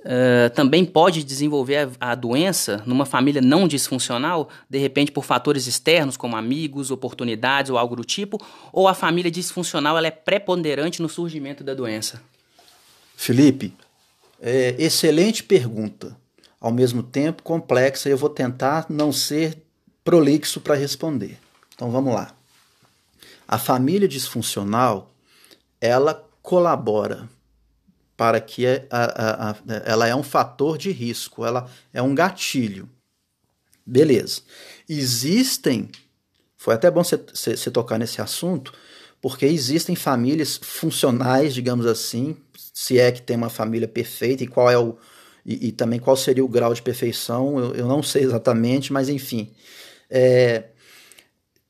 Uh, 0.00 0.48
também 0.54 0.84
pode 0.84 1.24
desenvolver 1.24 1.88
a, 2.00 2.12
a, 2.12 2.14
doença 2.14 2.80
numa 2.86 3.04
família 3.04 3.42
não 3.42 3.66
disfuncional, 3.66 4.48
de 4.70 4.78
repente 4.78 5.10
por 5.10 5.24
fatores 5.24 5.66
externos, 5.66 6.16
como 6.16 6.36
amigos, 6.36 6.92
oportunidades 6.92 7.68
ou 7.68 7.76
algo 7.76 7.96
do 7.96 8.04
tipo, 8.04 8.40
ou 8.72 8.86
a 8.86 8.94
família 8.94 9.28
disfuncional 9.28 9.98
ela 9.98 10.06
é 10.06 10.12
preponderante 10.12 11.02
no 11.02 11.08
surgimento 11.08 11.64
da 11.64 11.74
doença? 11.74 12.22
Felipe, 13.16 13.74
é, 14.40 14.76
excelente 14.78 15.42
pergunta. 15.42 16.16
Ao 16.60 16.70
mesmo 16.70 17.02
tempo 17.02 17.42
complexa, 17.42 18.08
eu 18.08 18.16
vou 18.16 18.30
tentar 18.30 18.86
não 18.88 19.12
ser 19.12 19.58
prolixo 20.04 20.60
para 20.60 20.76
responder. 20.76 21.38
Então 21.74 21.90
vamos 21.90 22.14
lá. 22.14 22.32
A 23.48 23.58
família 23.58 24.06
disfuncional 24.06 25.10
ela 25.80 26.24
colabora 26.40 27.28
para 28.18 28.40
que 28.40 28.66
a, 28.66 28.80
a, 28.90 29.50
a, 29.50 29.56
ela 29.84 30.08
é 30.08 30.14
um 30.14 30.24
fator 30.24 30.76
de 30.76 30.90
risco, 30.90 31.44
ela 31.44 31.70
é 31.94 32.02
um 32.02 32.16
gatilho. 32.16 32.90
Beleza. 33.86 34.42
Existem 34.88 35.88
Foi 36.56 36.74
até 36.74 36.90
bom 36.90 37.04
você 37.04 37.70
tocar 37.70 37.96
nesse 37.96 38.20
assunto, 38.20 38.74
porque 39.22 39.46
existem 39.46 39.94
famílias 39.94 40.58
funcionais, 40.60 41.54
digamos 41.54 41.86
assim, 41.86 42.36
se 42.74 42.98
é 42.98 43.12
que 43.12 43.22
tem 43.22 43.36
uma 43.36 43.48
família 43.48 43.86
perfeita 43.86 44.42
e 44.42 44.48
qual 44.48 44.68
é 44.68 44.76
o 44.76 44.96
e, 45.46 45.68
e 45.68 45.72
também 45.72 46.00
qual 46.00 46.16
seria 46.16 46.44
o 46.44 46.48
grau 46.48 46.74
de 46.74 46.82
perfeição, 46.82 47.58
eu, 47.58 47.74
eu 47.74 47.86
não 47.86 48.02
sei 48.02 48.24
exatamente, 48.24 48.92
mas 48.92 49.08
enfim. 49.08 49.54
É, 50.10 50.64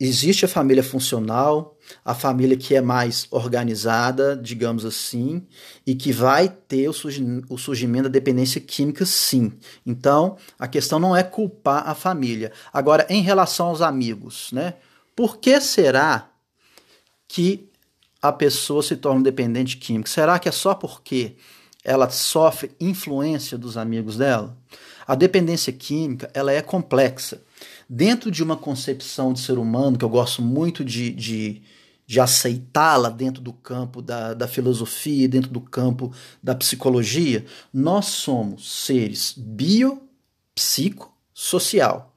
existe 0.00 0.46
a 0.46 0.48
família 0.48 0.82
funcional, 0.82 1.77
a 2.04 2.14
família 2.14 2.56
que 2.56 2.74
é 2.74 2.80
mais 2.80 3.26
organizada, 3.30 4.36
digamos 4.36 4.84
assim, 4.84 5.46
e 5.86 5.94
que 5.94 6.12
vai 6.12 6.48
ter 6.48 6.88
o, 6.88 6.92
surgimento 6.92 8.04
da 8.04 8.08
dependência 8.08 8.60
química, 8.60 9.04
sim. 9.04 9.52
Então, 9.84 10.36
a 10.58 10.66
questão 10.66 10.98
não 10.98 11.16
é 11.16 11.22
culpar 11.22 11.88
a 11.88 11.94
família. 11.94 12.52
Agora, 12.72 13.06
em 13.08 13.22
relação 13.22 13.66
aos 13.68 13.82
amigos, 13.82 14.50
né? 14.52 14.74
Por 15.14 15.38
que 15.38 15.60
será 15.60 16.30
que 17.26 17.68
a 18.22 18.32
pessoa 18.32 18.82
se 18.82 18.96
torna 18.96 19.22
dependente 19.22 19.76
químico? 19.76 20.08
Será 20.08 20.38
que 20.38 20.48
é 20.48 20.52
só 20.52 20.74
porque 20.74 21.36
ela 21.84 22.08
sofre 22.08 22.70
influência 22.80 23.58
dos 23.58 23.76
amigos 23.76 24.16
dela? 24.16 24.56
A 25.06 25.14
dependência 25.14 25.72
química 25.72 26.30
ela 26.34 26.52
é 26.52 26.62
complexa. 26.62 27.42
Dentro 27.88 28.30
de 28.30 28.42
uma 28.42 28.56
concepção 28.56 29.32
de 29.32 29.40
ser 29.40 29.56
humano, 29.58 29.96
que 29.96 30.04
eu 30.04 30.10
gosto 30.10 30.42
muito 30.42 30.84
de, 30.84 31.10
de, 31.10 31.62
de 32.06 32.20
aceitá-la 32.20 33.08
dentro 33.08 33.42
do 33.42 33.52
campo 33.52 34.02
da, 34.02 34.34
da 34.34 34.46
filosofia, 34.46 35.26
dentro 35.26 35.50
do 35.50 35.60
campo 35.60 36.12
da 36.42 36.54
psicologia, 36.54 37.46
nós 37.72 38.04
somos 38.06 38.84
seres 38.84 39.32
biopsicossocial. 39.36 42.14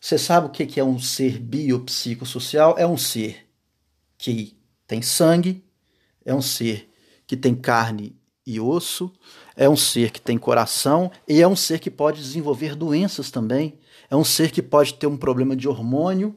Você 0.00 0.18
sabe 0.18 0.46
o 0.46 0.50
que 0.50 0.78
é 0.78 0.84
um 0.84 1.00
ser 1.00 1.40
biopsicossocial? 1.40 2.76
É 2.78 2.86
um 2.86 2.96
ser 2.96 3.44
que 4.16 4.56
tem 4.86 5.02
sangue, 5.02 5.64
é 6.24 6.32
um 6.32 6.42
ser 6.42 6.88
que 7.26 7.36
tem 7.36 7.54
carne 7.54 8.16
e 8.46 8.60
osso, 8.60 9.10
é 9.56 9.68
um 9.68 9.76
ser 9.76 10.10
que 10.10 10.20
tem 10.20 10.38
coração 10.38 11.10
e 11.26 11.40
é 11.40 11.48
um 11.48 11.56
ser 11.56 11.80
que 11.80 11.90
pode 11.90 12.20
desenvolver 12.20 12.76
doenças 12.76 13.30
também. 13.30 13.78
É 14.10 14.16
um 14.16 14.24
ser 14.24 14.50
que 14.50 14.62
pode 14.62 14.94
ter 14.94 15.06
um 15.06 15.16
problema 15.16 15.56
de 15.56 15.68
hormônio, 15.68 16.34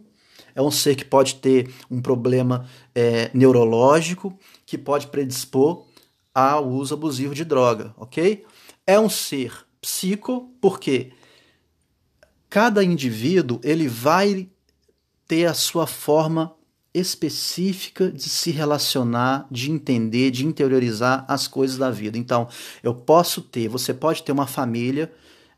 é 0.55 0.62
um 0.62 0.71
ser 0.71 0.95
que 0.95 1.05
pode 1.05 1.36
ter 1.36 1.71
um 1.89 2.01
problema 2.01 2.67
é, 2.95 3.29
neurológico, 3.33 4.38
que 4.65 4.77
pode 4.77 5.07
predispor 5.07 5.86
ao 6.33 6.67
uso 6.67 6.93
abusivo 6.93 7.36
de 7.36 7.45
droga, 7.45 7.93
ok? 7.97 8.43
É 8.86 9.00
um 9.00 9.09
ser 9.09 9.53
psico, 9.79 10.51
porque 10.59 11.12
cada 12.50 12.83
indivíduo 12.83 13.59
ele 13.63 13.88
vai 13.88 14.47
ter 15.27 15.45
a 15.45 15.53
sua 15.53 15.86
forma 15.86 16.55
específica 16.93 18.12
de 18.12 18.24
se 18.24 18.50
relacionar, 18.50 19.47
de 19.51 19.69
entender, 19.69 20.31
de 20.31 20.45
interiorizar 20.45 21.25
as 21.27 21.47
coisas 21.47 21.77
da 21.77 21.91
vida. 21.91 22.17
Então, 22.17 22.47
eu 22.81 22.95
posso 22.95 23.41
ter, 23.41 23.67
você 23.67 23.93
pode 23.93 24.24
ter 24.24 24.31
uma 24.31 24.47
família, 24.47 25.13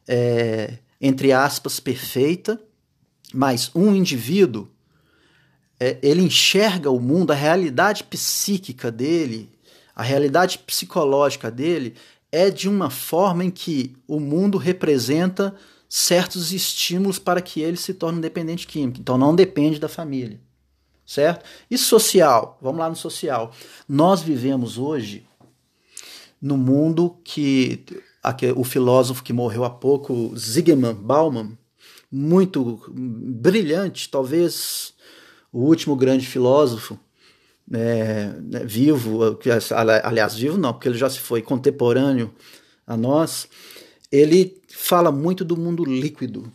é, 0.07 0.79
entre 0.99 1.31
aspas, 1.31 1.79
perfeita, 1.79 2.61
mas 3.33 3.71
um 3.73 3.95
indivíduo, 3.95 4.67
é, 5.79 5.97
ele 6.01 6.21
enxerga 6.21 6.89
o 6.89 6.99
mundo, 6.99 7.31
a 7.31 7.35
realidade 7.35 8.03
psíquica 8.03 8.91
dele, 8.91 9.49
a 9.95 10.03
realidade 10.03 10.59
psicológica 10.59 11.49
dele, 11.49 11.95
é 12.31 12.49
de 12.49 12.67
uma 12.67 12.89
forma 12.89 13.43
em 13.43 13.51
que 13.51 13.95
o 14.07 14.19
mundo 14.19 14.57
representa 14.57 15.55
certos 15.87 16.51
estímulos 16.51 17.17
para 17.17 17.41
que 17.41 17.61
ele 17.61 17.77
se 17.77 17.93
torne 17.93 18.19
um 18.19 18.21
dependente 18.21 18.67
químico. 18.67 18.99
Então, 18.99 19.17
não 19.17 19.33
depende 19.35 19.79
da 19.79 19.89
família 19.89 20.39
certo? 21.09 21.43
E 21.71 21.75
social, 21.75 22.59
vamos 22.61 22.79
lá 22.79 22.87
no 22.87 22.95
social. 22.95 23.51
Nós 23.87 24.21
vivemos 24.21 24.77
hoje 24.77 25.25
no 26.39 26.55
mundo 26.55 27.17
que 27.23 27.83
o 28.55 28.63
filósofo 28.63 29.23
que 29.23 29.33
morreu 29.33 29.63
há 29.63 29.69
pouco, 29.69 30.33
Zygmunt 30.37 30.97
Bauman, 30.97 31.57
muito 32.11 32.81
brilhante, 32.91 34.09
talvez 34.09 34.93
o 35.51 35.59
último 35.59 35.95
grande 35.95 36.25
filósofo 36.25 36.99
é, 37.71 38.33
né, 38.41 38.63
vivo, 38.65 39.37
aliás, 40.03 40.35
vivo 40.35 40.57
não, 40.57 40.73
porque 40.73 40.87
ele 40.87 40.97
já 40.97 41.09
se 41.09 41.19
foi 41.19 41.41
contemporâneo 41.41 42.33
a 42.85 42.97
nós, 42.97 43.47
ele 44.11 44.59
fala 44.67 45.11
muito 45.11 45.45
do 45.45 45.55
mundo 45.55 45.85
líquido, 45.85 46.51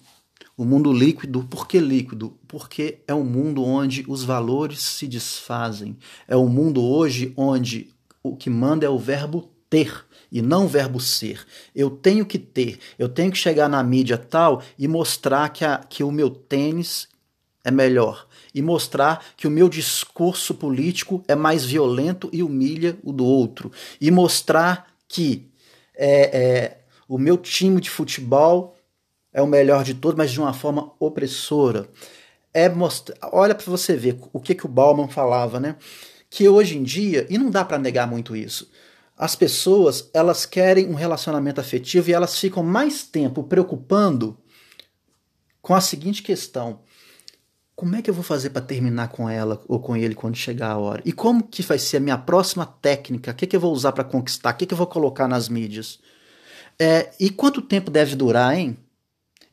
o 0.57 0.64
mundo 0.64 0.92
líquido, 0.92 1.42
por 1.44 1.66
que 1.66 1.81
líquido? 1.81 2.38
Porque 2.46 3.00
é 3.09 3.14
um 3.14 3.24
mundo 3.24 3.64
onde 3.64 4.05
os 4.07 4.22
valores 4.22 4.81
se 4.81 5.09
desfazem. 5.09 5.96
É 6.29 6.37
um 6.37 6.48
mundo 6.48 6.81
hoje 6.81 7.33
onde 7.37 7.90
o 8.22 8.37
que 8.37 8.48
manda 8.48 8.87
é 8.87 8.88
o 8.88 8.96
verbo 8.96 9.50
ter 9.68 10.05
e 10.35 10.42
não 10.42 10.66
verbo 10.66 10.99
ser. 10.99 11.47
Eu 11.73 11.88
tenho 11.88 12.27
que 12.27 12.40
ter, 12.40 12.81
eu 12.99 13.09
tenho 13.09 13.31
que 13.31 13.38
chegar 13.38 13.68
na 13.68 13.81
mídia 13.85 14.18
tal 14.18 14.61
e 14.77 14.88
mostrar 14.88 15.49
que, 15.51 15.64
a, 15.64 15.79
que 15.79 16.03
o 16.03 16.11
meu 16.11 16.29
tênis 16.29 17.07
é 17.62 17.70
melhor. 17.70 18.27
E 18.53 18.61
mostrar 18.61 19.25
que 19.37 19.47
o 19.47 19.51
meu 19.51 19.68
discurso 19.68 20.53
político 20.53 21.23
é 21.29 21.37
mais 21.37 21.64
violento 21.64 22.29
e 22.33 22.42
humilha 22.42 22.99
o 23.05 23.12
do 23.12 23.25
outro. 23.25 23.70
E 24.01 24.11
mostrar 24.11 24.88
que 25.07 25.49
é, 25.94 26.37
é, 26.37 26.79
o 27.09 27.16
meu 27.16 27.37
time 27.38 27.81
de 27.81 27.88
futebol 27.88 28.77
é 29.33 29.40
o 29.40 29.47
melhor 29.47 29.85
de 29.85 29.94
todos, 29.94 30.18
mas 30.18 30.33
de 30.33 30.40
uma 30.40 30.53
forma 30.53 30.92
opressora. 30.99 31.88
É 32.53 32.68
mostrar, 32.68 33.16
olha 33.33 33.55
para 33.55 33.66
você 33.66 33.97
ver 33.97 34.18
o 34.33 34.40
que, 34.40 34.55
que 34.55 34.66
o 34.66 34.68
Bauman 34.68 35.07
falava, 35.09 35.61
né? 35.61 35.77
Que 36.29 36.49
hoje 36.49 36.77
em 36.77 36.83
dia, 36.83 37.25
e 37.31 37.38
não 37.38 37.51
dá 37.51 37.64
para 37.64 37.79
negar 37.79 38.09
muito 38.09 38.35
isso, 38.35 38.68
as 39.16 39.37
pessoas 39.37 40.11
elas 40.12 40.44
querem 40.44 40.88
um 40.88 40.94
relacionamento 40.94 41.61
afetivo 41.61 42.11
e 42.11 42.12
elas 42.12 42.38
ficam 42.38 42.62
mais 42.62 43.05
tempo 43.05 43.44
preocupando 43.44 44.37
com 45.62 45.74
a 45.74 45.81
seguinte 45.81 46.22
questão: 46.22 46.81
como 47.77 47.96
é 47.96 48.03
que 48.03 48.11
eu 48.11 48.14
vou 48.14 48.24
fazer 48.24 48.50
para 48.50 48.62
terminar 48.62 49.09
com 49.09 49.29
ela 49.29 49.62
ou 49.66 49.81
com 49.81 49.96
ele 49.96 50.14
quando 50.14 50.37
chegar 50.37 50.70
a 50.70 50.79
hora? 50.79 51.03
E 51.05 51.12
como 51.12 51.42
que 51.42 51.62
vai 51.62 51.79
ser 51.79 51.96
a 51.98 52.00
minha 52.00 52.18
próxima 52.18 52.66
técnica? 52.66 53.31
O 53.31 53.35
que, 53.35 53.46
que 53.46 53.57
eu 53.57 53.61
vou 53.61 53.72
usar 53.72 53.92
para 53.92 54.05
conquistar? 54.05 54.53
O 54.53 54.57
que, 54.57 54.66
que 54.66 54.74
eu 54.74 54.79
vou 54.79 54.87
colocar 54.87 55.27
nas 55.27 55.48
mídias? 55.48 55.98
É, 56.79 57.11
e 57.20 57.31
quanto 57.31 57.62
tempo 57.62 57.90
deve 57.90 58.16
durar, 58.16 58.57
hein? 58.57 58.77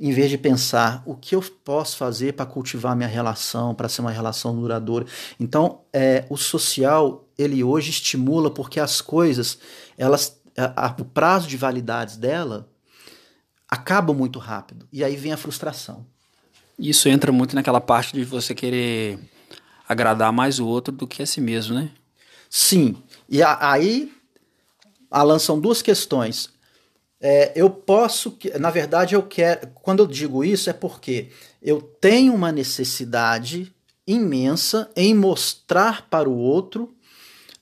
Em 0.01 0.11
vez 0.11 0.31
de 0.31 0.37
pensar 0.37 1.03
o 1.05 1.15
que 1.15 1.35
eu 1.35 1.41
posso 1.63 1.95
fazer 1.95 2.33
para 2.33 2.43
cultivar 2.47 2.95
minha 2.95 3.07
relação, 3.07 3.75
para 3.75 3.87
ser 3.87 4.01
uma 4.01 4.09
relação 4.09 4.59
duradoura. 4.59 5.05
Então, 5.39 5.81
é, 5.93 6.25
o 6.27 6.35
social, 6.35 7.29
ele 7.37 7.63
hoje 7.63 7.91
estimula 7.91 8.49
porque 8.49 8.79
as 8.79 8.99
coisas, 8.99 9.59
elas, 9.95 10.41
a, 10.57 10.87
a, 10.87 10.95
o 10.99 11.05
prazo 11.05 11.47
de 11.47 11.55
validades 11.55 12.17
dela 12.17 12.67
acaba 13.69 14.11
muito 14.11 14.39
rápido. 14.39 14.87
E 14.91 15.03
aí 15.03 15.15
vem 15.15 15.33
a 15.33 15.37
frustração. 15.37 16.03
Isso 16.79 17.07
entra 17.07 17.31
muito 17.31 17.53
naquela 17.53 17.79
parte 17.79 18.13
de 18.13 18.23
você 18.23 18.55
querer 18.55 19.19
agradar 19.87 20.33
mais 20.33 20.57
o 20.59 20.65
outro 20.65 20.91
do 20.91 21.05
que 21.05 21.21
a 21.21 21.27
si 21.27 21.39
mesmo, 21.39 21.75
né? 21.75 21.91
Sim. 22.49 22.97
E 23.29 23.43
a, 23.43 23.71
aí, 23.71 24.11
Alan, 25.11 25.37
são 25.37 25.59
duas 25.59 25.83
questões. 25.83 26.49
É, 27.21 27.51
eu 27.55 27.69
posso, 27.69 28.37
na 28.59 28.71
verdade, 28.71 29.13
eu 29.13 29.21
quero. 29.21 29.67
Quando 29.75 29.99
eu 29.99 30.07
digo 30.07 30.43
isso, 30.43 30.69
é 30.69 30.73
porque 30.73 31.29
eu 31.61 31.79
tenho 31.79 32.33
uma 32.33 32.51
necessidade 32.51 33.71
imensa 34.07 34.89
em 34.95 35.13
mostrar 35.13 36.07
para 36.09 36.27
o 36.27 36.35
outro 36.35 36.93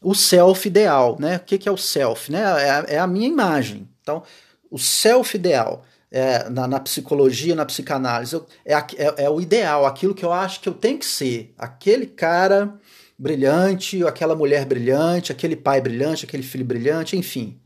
o 0.01 0.15
self 0.15 0.65
ideal, 0.65 1.17
né? 1.19 1.35
O 1.35 1.39
que, 1.41 1.57
que 1.57 1.67
é 1.67 1.71
o 1.71 1.77
self? 1.77 2.31
Né? 2.31 2.39
É, 2.39 2.69
a, 2.69 2.85
é 2.87 2.99
a 2.99 3.07
minha 3.07 3.27
imagem. 3.27 3.87
Então, 4.01 4.23
o 4.71 4.79
self 4.79 5.35
ideal 5.35 5.83
é, 6.11 6.49
na, 6.49 6.67
na, 6.67 6.79
psicologia, 6.79 7.55
na 7.55 7.65
psicanálise, 7.65 8.33
eu, 8.33 8.47
é, 8.65 8.73
é, 8.73 9.23
é, 9.25 9.29
o 9.29 9.39
ideal, 9.39 9.85
aquilo 9.85 10.15
que 10.15 10.25
eu 10.25 10.31
acho 10.31 10.59
que 10.61 10.69
eu 10.69 10.73
tenho 10.73 10.97
que 10.97 11.05
ser. 11.05 11.53
Aquele 11.57 12.05
cara 12.05 12.73
brilhante, 13.17 14.03
aquela 14.05 14.35
mulher 14.35 14.65
brilhante, 14.65 15.31
aquele 15.31 15.55
pai 15.55 15.81
brilhante, 15.81 16.25
aquele 16.25 16.43
filho 16.43 16.65
brilhante, 16.65 17.17
enfim. 17.17 17.59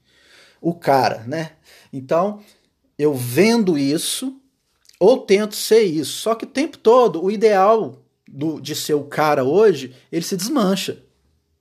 O 0.59 0.73
cara, 0.73 1.23
né? 1.27 1.51
Então, 1.93 2.39
eu 2.97 3.13
vendo 3.13 3.77
isso, 3.77 4.35
ou 4.99 5.19
tento 5.19 5.55
ser 5.55 5.83
isso. 5.83 6.13
Só 6.13 6.33
que 6.33 6.45
o 6.45 6.49
tempo 6.49 6.77
todo, 6.77 7.23
o 7.23 7.29
ideal 7.29 8.01
do, 8.27 8.59
de 8.59 8.75
ser 8.75 8.95
o 8.95 9.03
cara 9.03 9.43
hoje, 9.43 9.95
ele 10.11 10.25
se 10.25 10.35
desmancha. 10.35 10.97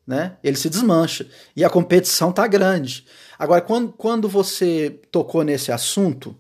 Né? 0.07 0.37
Ele 0.43 0.57
se 0.57 0.71
desmancha. 0.71 1.29
E 1.55 1.63
a 1.63 1.71
competição 1.71 2.33
tá 2.33 2.47
grande. 2.47 3.07
Agora, 3.39 3.61
quando, 3.61 3.93
quando 3.93 4.29
você 4.29 4.99
tocou 5.11 5.45
nesse 5.45 5.71
assunto 5.71 6.35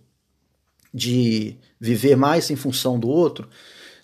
de 0.92 1.56
viver 1.78 2.16
mais 2.16 2.50
em 2.50 2.56
função 2.56 2.98
do 2.98 3.08
outro, 3.08 3.48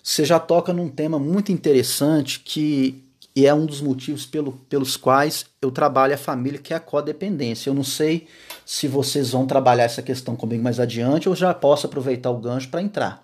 você 0.03 0.23
já 0.23 0.39
toca 0.39 0.71
num 0.71 0.89
tema 0.89 1.19
muito 1.19 1.51
interessante 1.51 2.39
que 2.39 3.08
e 3.39 3.45
é 3.45 3.53
um 3.53 3.65
dos 3.65 3.79
motivos 3.79 4.25
pelo, 4.25 4.51
pelos 4.69 4.97
quais 4.97 5.45
eu 5.61 5.71
trabalho 5.71 6.13
a 6.13 6.17
família, 6.17 6.59
que 6.59 6.73
é 6.73 6.75
a 6.75 6.79
codependência. 6.79 7.69
Eu 7.69 7.73
não 7.73 7.85
sei 7.85 8.27
se 8.65 8.85
vocês 8.85 9.31
vão 9.31 9.47
trabalhar 9.47 9.85
essa 9.85 10.01
questão 10.01 10.35
comigo 10.35 10.61
mais 10.61 10.77
adiante 10.77 11.29
ou 11.29 11.35
já 11.35 11.53
posso 11.53 11.87
aproveitar 11.87 12.31
o 12.31 12.37
gancho 12.37 12.67
para 12.67 12.81
entrar. 12.81 13.23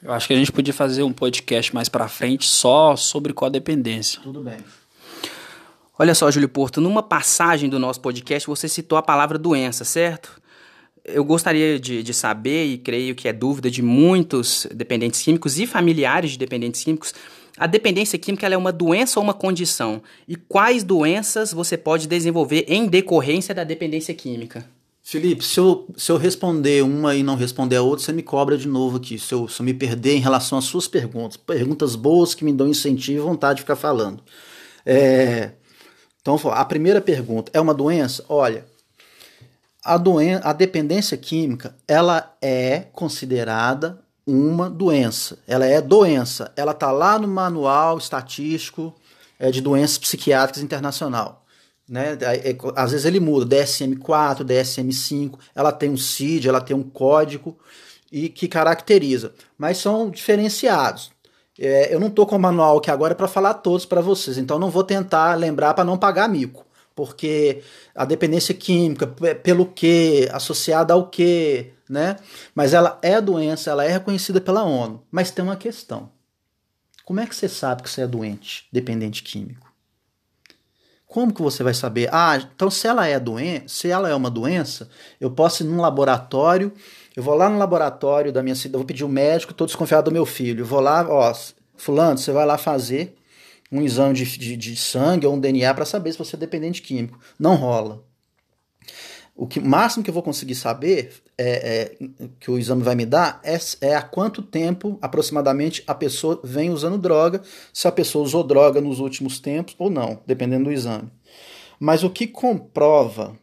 Eu 0.00 0.12
acho 0.12 0.28
que 0.28 0.34
a 0.34 0.36
gente 0.36 0.52
podia 0.52 0.72
fazer 0.72 1.02
um 1.02 1.12
podcast 1.12 1.74
mais 1.74 1.88
para 1.88 2.06
frente 2.06 2.46
só 2.46 2.94
sobre 2.94 3.32
codependência. 3.32 4.20
Tudo 4.22 4.40
bem. 4.40 4.58
Olha 5.98 6.14
só, 6.14 6.30
Júlio 6.30 6.48
Porto, 6.48 6.80
numa 6.80 7.02
passagem 7.02 7.68
do 7.68 7.80
nosso 7.80 8.00
podcast 8.00 8.46
você 8.46 8.68
citou 8.68 8.96
a 8.96 9.02
palavra 9.02 9.36
doença, 9.36 9.82
certo? 9.82 10.40
Eu 11.04 11.24
gostaria 11.24 11.80
de, 11.80 12.04
de 12.04 12.14
saber, 12.14 12.66
e 12.66 12.78
creio 12.78 13.16
que 13.16 13.26
é 13.26 13.32
dúvida 13.32 13.68
de 13.68 13.82
muitos 13.82 14.68
dependentes 14.72 15.22
químicos 15.22 15.58
e 15.58 15.66
familiares 15.66 16.30
de 16.32 16.38
dependentes 16.38 16.84
químicos, 16.84 17.12
a 17.56 17.66
dependência 17.66 18.18
química 18.18 18.46
é 18.46 18.56
uma 18.56 18.72
doença 18.72 19.18
ou 19.18 19.24
uma 19.24 19.34
condição? 19.34 20.02
E 20.28 20.36
quais 20.36 20.84
doenças 20.84 21.52
você 21.52 21.76
pode 21.76 22.06
desenvolver 22.06 22.64
em 22.68 22.86
decorrência 22.86 23.54
da 23.54 23.64
dependência 23.64 24.14
química? 24.14 24.68
Felipe, 25.02 25.44
se 25.44 25.60
eu, 25.60 25.86
se 25.96 26.10
eu 26.10 26.16
responder 26.16 26.82
uma 26.82 27.14
e 27.14 27.22
não 27.22 27.36
responder 27.36 27.76
a 27.76 27.82
outra, 27.82 28.04
você 28.04 28.12
me 28.12 28.22
cobra 28.22 28.58
de 28.58 28.66
novo 28.66 28.96
aqui. 28.96 29.18
Se 29.18 29.32
eu, 29.32 29.46
se 29.46 29.60
eu 29.60 29.64
me 29.64 29.72
perder 29.72 30.16
em 30.16 30.20
relação 30.20 30.58
às 30.58 30.64
suas 30.64 30.88
perguntas. 30.88 31.36
Perguntas 31.36 31.94
boas 31.94 32.34
que 32.34 32.44
me 32.44 32.52
dão 32.52 32.66
incentivo 32.66 33.18
e 33.18 33.28
vontade 33.28 33.58
de 33.58 33.62
ficar 33.62 33.76
falando. 33.76 34.22
É, 34.84 35.52
então, 36.20 36.36
a 36.50 36.64
primeira 36.64 37.00
pergunta: 37.00 37.52
é 37.54 37.60
uma 37.60 37.72
doença? 37.72 38.24
Olha, 38.28 38.66
a, 39.84 39.96
doen 39.96 40.40
a 40.42 40.52
dependência 40.52 41.16
química 41.16 41.76
ela 41.86 42.36
é 42.42 42.80
considerada 42.92 44.00
uma 44.26 44.68
doença. 44.68 45.38
Ela 45.46 45.66
é 45.66 45.80
doença. 45.80 46.52
Ela 46.56 46.72
está 46.72 46.90
lá 46.90 47.18
no 47.18 47.28
manual 47.28 47.96
estatístico 47.98 48.94
é, 49.38 49.50
de 49.50 49.60
doenças 49.60 49.98
psiquiátricas 49.98 50.62
internacional. 50.62 51.44
Né? 51.88 52.18
É, 52.20 52.56
às 52.74 52.90
vezes 52.90 53.06
ele 53.06 53.20
muda, 53.20 53.56
DSM-4, 53.56 54.44
DSM-5, 54.44 55.38
ela 55.54 55.70
tem 55.70 55.90
um 55.90 55.96
CID, 55.96 56.48
ela 56.48 56.60
tem 56.60 56.76
um 56.76 56.82
código 56.82 57.56
e 58.10 58.28
que 58.28 58.48
caracteriza, 58.48 59.32
mas 59.56 59.78
são 59.78 60.10
diferenciados. 60.10 61.10
É, 61.58 61.94
eu 61.94 62.00
não 62.00 62.08
estou 62.08 62.26
com 62.26 62.36
o 62.36 62.40
manual 62.40 62.78
aqui 62.78 62.90
agora 62.90 63.14
para 63.14 63.28
falar 63.28 63.54
todos 63.54 63.86
para 63.86 64.00
vocês, 64.00 64.36
então 64.36 64.58
não 64.58 64.70
vou 64.70 64.84
tentar 64.84 65.34
lembrar 65.34 65.74
para 65.74 65.84
não 65.84 65.96
pagar 65.96 66.28
mico, 66.28 66.66
porque 66.96 67.62
a 67.94 68.06
dependência 68.06 68.54
química, 68.54 69.06
pelo 69.06 69.66
que, 69.66 70.28
associada 70.32 70.94
ao 70.94 71.08
que, 71.08 71.70
né? 71.88 72.16
Mas 72.54 72.72
ela 72.72 72.98
é 73.02 73.20
doença, 73.20 73.70
ela 73.70 73.84
é 73.84 73.88
reconhecida 73.88 74.40
pela 74.40 74.64
ONU. 74.64 75.04
Mas 75.10 75.30
tem 75.30 75.44
uma 75.44 75.56
questão. 75.56 76.10
Como 77.04 77.20
é 77.20 77.26
que 77.26 77.36
você 77.36 77.48
sabe 77.48 77.82
que 77.82 77.90
você 77.90 78.00
é 78.00 78.06
doente, 78.06 78.66
dependente 78.72 79.22
químico? 79.22 79.70
Como 81.06 81.32
que 81.32 81.42
você 81.42 81.62
vai 81.62 81.74
saber? 81.74 82.08
Ah, 82.10 82.36
então 82.36 82.70
se 82.70 82.88
ela 82.88 83.06
é 83.06 83.20
doença, 83.20 83.68
se 83.68 83.88
ela 83.88 84.08
é 84.08 84.14
uma 84.14 84.30
doença, 84.30 84.88
eu 85.20 85.30
posso 85.30 85.62
ir 85.62 85.66
num 85.66 85.80
laboratório, 85.80 86.72
eu 87.14 87.22
vou 87.22 87.34
lá 87.34 87.48
no 87.48 87.58
laboratório 87.58 88.32
da 88.32 88.42
minha 88.42 88.56
cidade, 88.56 88.78
vou 88.78 88.86
pedir 88.86 89.04
o 89.04 89.06
um 89.06 89.10
médico, 89.10 89.52
estou 89.52 89.66
desconfiado 89.66 90.06
do 90.06 90.12
meu 90.12 90.26
filho. 90.26 90.62
Eu 90.62 90.66
vou 90.66 90.80
lá, 90.80 91.06
ó, 91.08 91.32
fulano, 91.76 92.18
você 92.18 92.32
vai 92.32 92.46
lá 92.46 92.56
fazer 92.56 93.15
um 93.70 93.82
exame 93.82 94.14
de, 94.14 94.24
de, 94.38 94.56
de 94.56 94.76
sangue 94.76 95.26
ou 95.26 95.34
um 95.34 95.40
DNA 95.40 95.72
para 95.74 95.84
saber 95.84 96.12
se 96.12 96.18
você 96.18 96.36
é 96.36 96.38
dependente 96.38 96.82
químico. 96.82 97.18
Não 97.38 97.54
rola. 97.54 98.04
O 99.34 99.46
que 99.46 99.60
máximo 99.60 100.02
que 100.02 100.08
eu 100.08 100.14
vou 100.14 100.22
conseguir 100.22 100.54
saber 100.54 101.12
é, 101.36 101.92
é, 102.00 102.28
que 102.40 102.50
o 102.50 102.58
exame 102.58 102.82
vai 102.82 102.94
me 102.94 103.04
dar 103.04 103.38
é, 103.44 103.58
é 103.82 103.94
há 103.94 104.00
quanto 104.00 104.40
tempo 104.40 104.98
aproximadamente 105.02 105.84
a 105.86 105.94
pessoa 105.94 106.40
vem 106.42 106.70
usando 106.70 106.96
droga, 106.96 107.42
se 107.70 107.86
a 107.86 107.92
pessoa 107.92 108.24
usou 108.24 108.42
droga 108.42 108.80
nos 108.80 108.98
últimos 108.98 109.38
tempos 109.38 109.74
ou 109.78 109.90
não, 109.90 110.22
dependendo 110.26 110.64
do 110.64 110.72
exame. 110.72 111.10
Mas 111.78 112.02
o 112.02 112.08
que 112.08 112.26
comprova 112.26 113.36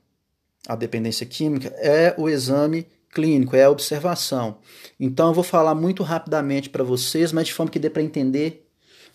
a 0.68 0.76
dependência 0.76 1.28
química 1.28 1.68
é 1.78 2.16
o 2.18 2.28
exame 2.28 2.88
clínico, 3.14 3.56
é 3.56 3.66
a 3.66 3.70
observação. 3.70 4.58
Então 5.00 5.28
eu 5.28 5.34
vou 5.34 5.44
falar 5.44 5.76
muito 5.76 6.02
rapidamente 6.02 6.72
para 6.72 6.84
vocês, 6.84 7.32
mas 7.32 7.48
de 7.48 7.54
forma 7.54 7.72
que 7.72 7.78
dê 7.78 7.90
para 7.90 8.02
entender, 8.02 8.63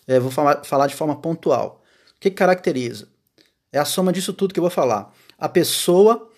é, 0.09 0.19
vou 0.19 0.31
falar, 0.31 0.65
falar 0.65 0.87
de 0.89 0.97
forma 0.97 1.15
pontual. 1.15 1.83
O 2.17 2.21
que 2.21 2.31
caracteriza? 2.31 3.09
É 3.71 3.79
a 3.79 3.85
soma 3.85 4.13
disso 4.13 4.33
tudo 4.33 4.53
que 4.53 4.59
eu 4.59 4.65
vou 4.65 4.71
falar. 4.71 5.13
A 5.39 5.49
pessoa 5.49 6.29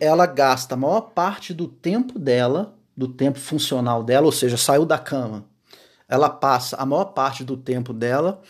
ela 0.00 0.24
gasta 0.24 0.74
a 0.74 0.78
maior 0.78 1.02
parte 1.02 1.52
do 1.52 1.68
tempo 1.68 2.18
dela, 2.18 2.74
do 2.96 3.06
tempo 3.06 3.38
funcional 3.38 4.02
dela, 4.02 4.26
ou 4.26 4.32
seja, 4.32 4.56
saiu 4.56 4.86
da 4.86 4.98
cama, 4.98 5.44
ela 6.08 6.30
passa 6.30 6.76
a 6.76 6.86
maior 6.86 7.06
parte 7.06 7.44
do 7.44 7.56
tempo 7.56 7.92
dela 7.92 8.40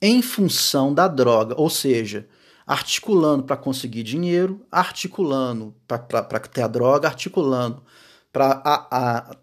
em 0.00 0.22
função 0.22 0.92
da 0.92 1.06
droga, 1.06 1.54
ou 1.58 1.68
seja, 1.70 2.26
articulando 2.66 3.44
para 3.44 3.56
conseguir 3.56 4.02
dinheiro, 4.02 4.66
articulando 4.72 5.74
para 5.86 6.40
ter 6.40 6.62
a 6.62 6.66
droga, 6.66 7.06
articulando 7.06 7.82
para 8.32 9.36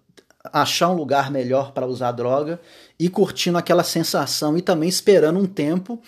achar 0.45 0.89
um 0.89 0.95
lugar 0.95 1.29
melhor 1.29 1.71
para 1.71 1.85
usar 1.85 2.11
droga 2.11 2.59
e 2.99 3.09
curtindo 3.09 3.57
aquela 3.57 3.83
sensação 3.83 4.57
e 4.57 4.61
também 4.61 4.89
esperando 4.89 5.39
um 5.39 5.45
tempo 5.45 6.01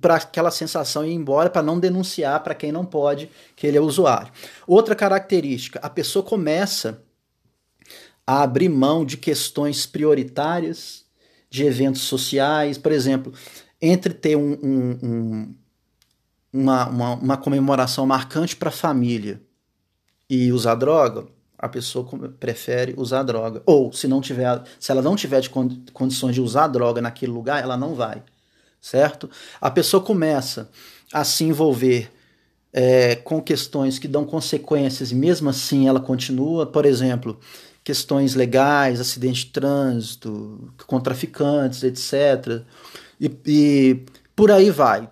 para 0.00 0.16
aquela 0.16 0.50
sensação 0.50 1.04
ir 1.04 1.12
embora, 1.12 1.48
para 1.48 1.62
não 1.62 1.78
denunciar 1.78 2.42
para 2.42 2.54
quem 2.54 2.72
não 2.72 2.84
pode 2.84 3.30
que 3.54 3.66
ele 3.66 3.76
é 3.76 3.80
usuário. 3.80 4.32
Outra 4.66 4.94
característica, 4.94 5.78
a 5.80 5.88
pessoa 5.88 6.24
começa 6.24 7.02
a 8.26 8.42
abrir 8.42 8.68
mão 8.68 9.04
de 9.04 9.16
questões 9.16 9.86
prioritárias, 9.86 11.04
de 11.48 11.64
eventos 11.64 12.02
sociais, 12.02 12.76
por 12.76 12.90
exemplo, 12.90 13.32
entre 13.80 14.12
ter 14.12 14.36
um, 14.36 14.58
um, 14.60 14.98
um, 15.02 15.54
uma, 16.52 16.88
uma, 16.88 17.14
uma 17.14 17.36
comemoração 17.36 18.04
marcante 18.04 18.56
para 18.56 18.70
a 18.70 18.72
família 18.72 19.40
e 20.28 20.50
usar 20.50 20.74
droga, 20.74 21.28
a 21.58 21.68
pessoa 21.68 22.06
prefere 22.40 22.94
usar 22.96 23.22
droga. 23.22 23.62
Ou 23.66 23.92
se 23.92 24.06
não 24.06 24.20
tiver, 24.20 24.62
se 24.78 24.92
ela 24.92 25.02
não 25.02 25.16
tiver 25.16 25.40
de 25.40 25.50
condições 25.50 26.34
de 26.34 26.40
usar 26.40 26.66
droga 26.68 27.00
naquele 27.00 27.32
lugar, 27.32 27.62
ela 27.62 27.76
não 27.76 27.94
vai 27.94 28.22
certo? 28.86 29.28
A 29.60 29.70
pessoa 29.70 30.02
começa 30.02 30.70
a 31.12 31.24
se 31.24 31.44
envolver 31.44 32.10
é, 32.72 33.16
com 33.16 33.42
questões 33.42 33.98
que 33.98 34.06
dão 34.06 34.24
consequências 34.24 35.10
e 35.10 35.14
mesmo 35.14 35.48
assim 35.48 35.88
ela 35.88 36.00
continua, 36.00 36.66
por 36.66 36.86
exemplo, 36.86 37.38
questões 37.82 38.34
legais, 38.34 39.00
acidente 39.00 39.46
de 39.46 39.50
trânsito, 39.52 40.72
com 40.86 41.00
traficantes, 41.00 41.82
etc. 41.82 42.62
E, 43.20 43.30
e 43.46 44.04
por 44.34 44.50
aí 44.50 44.70
vai 44.70 45.08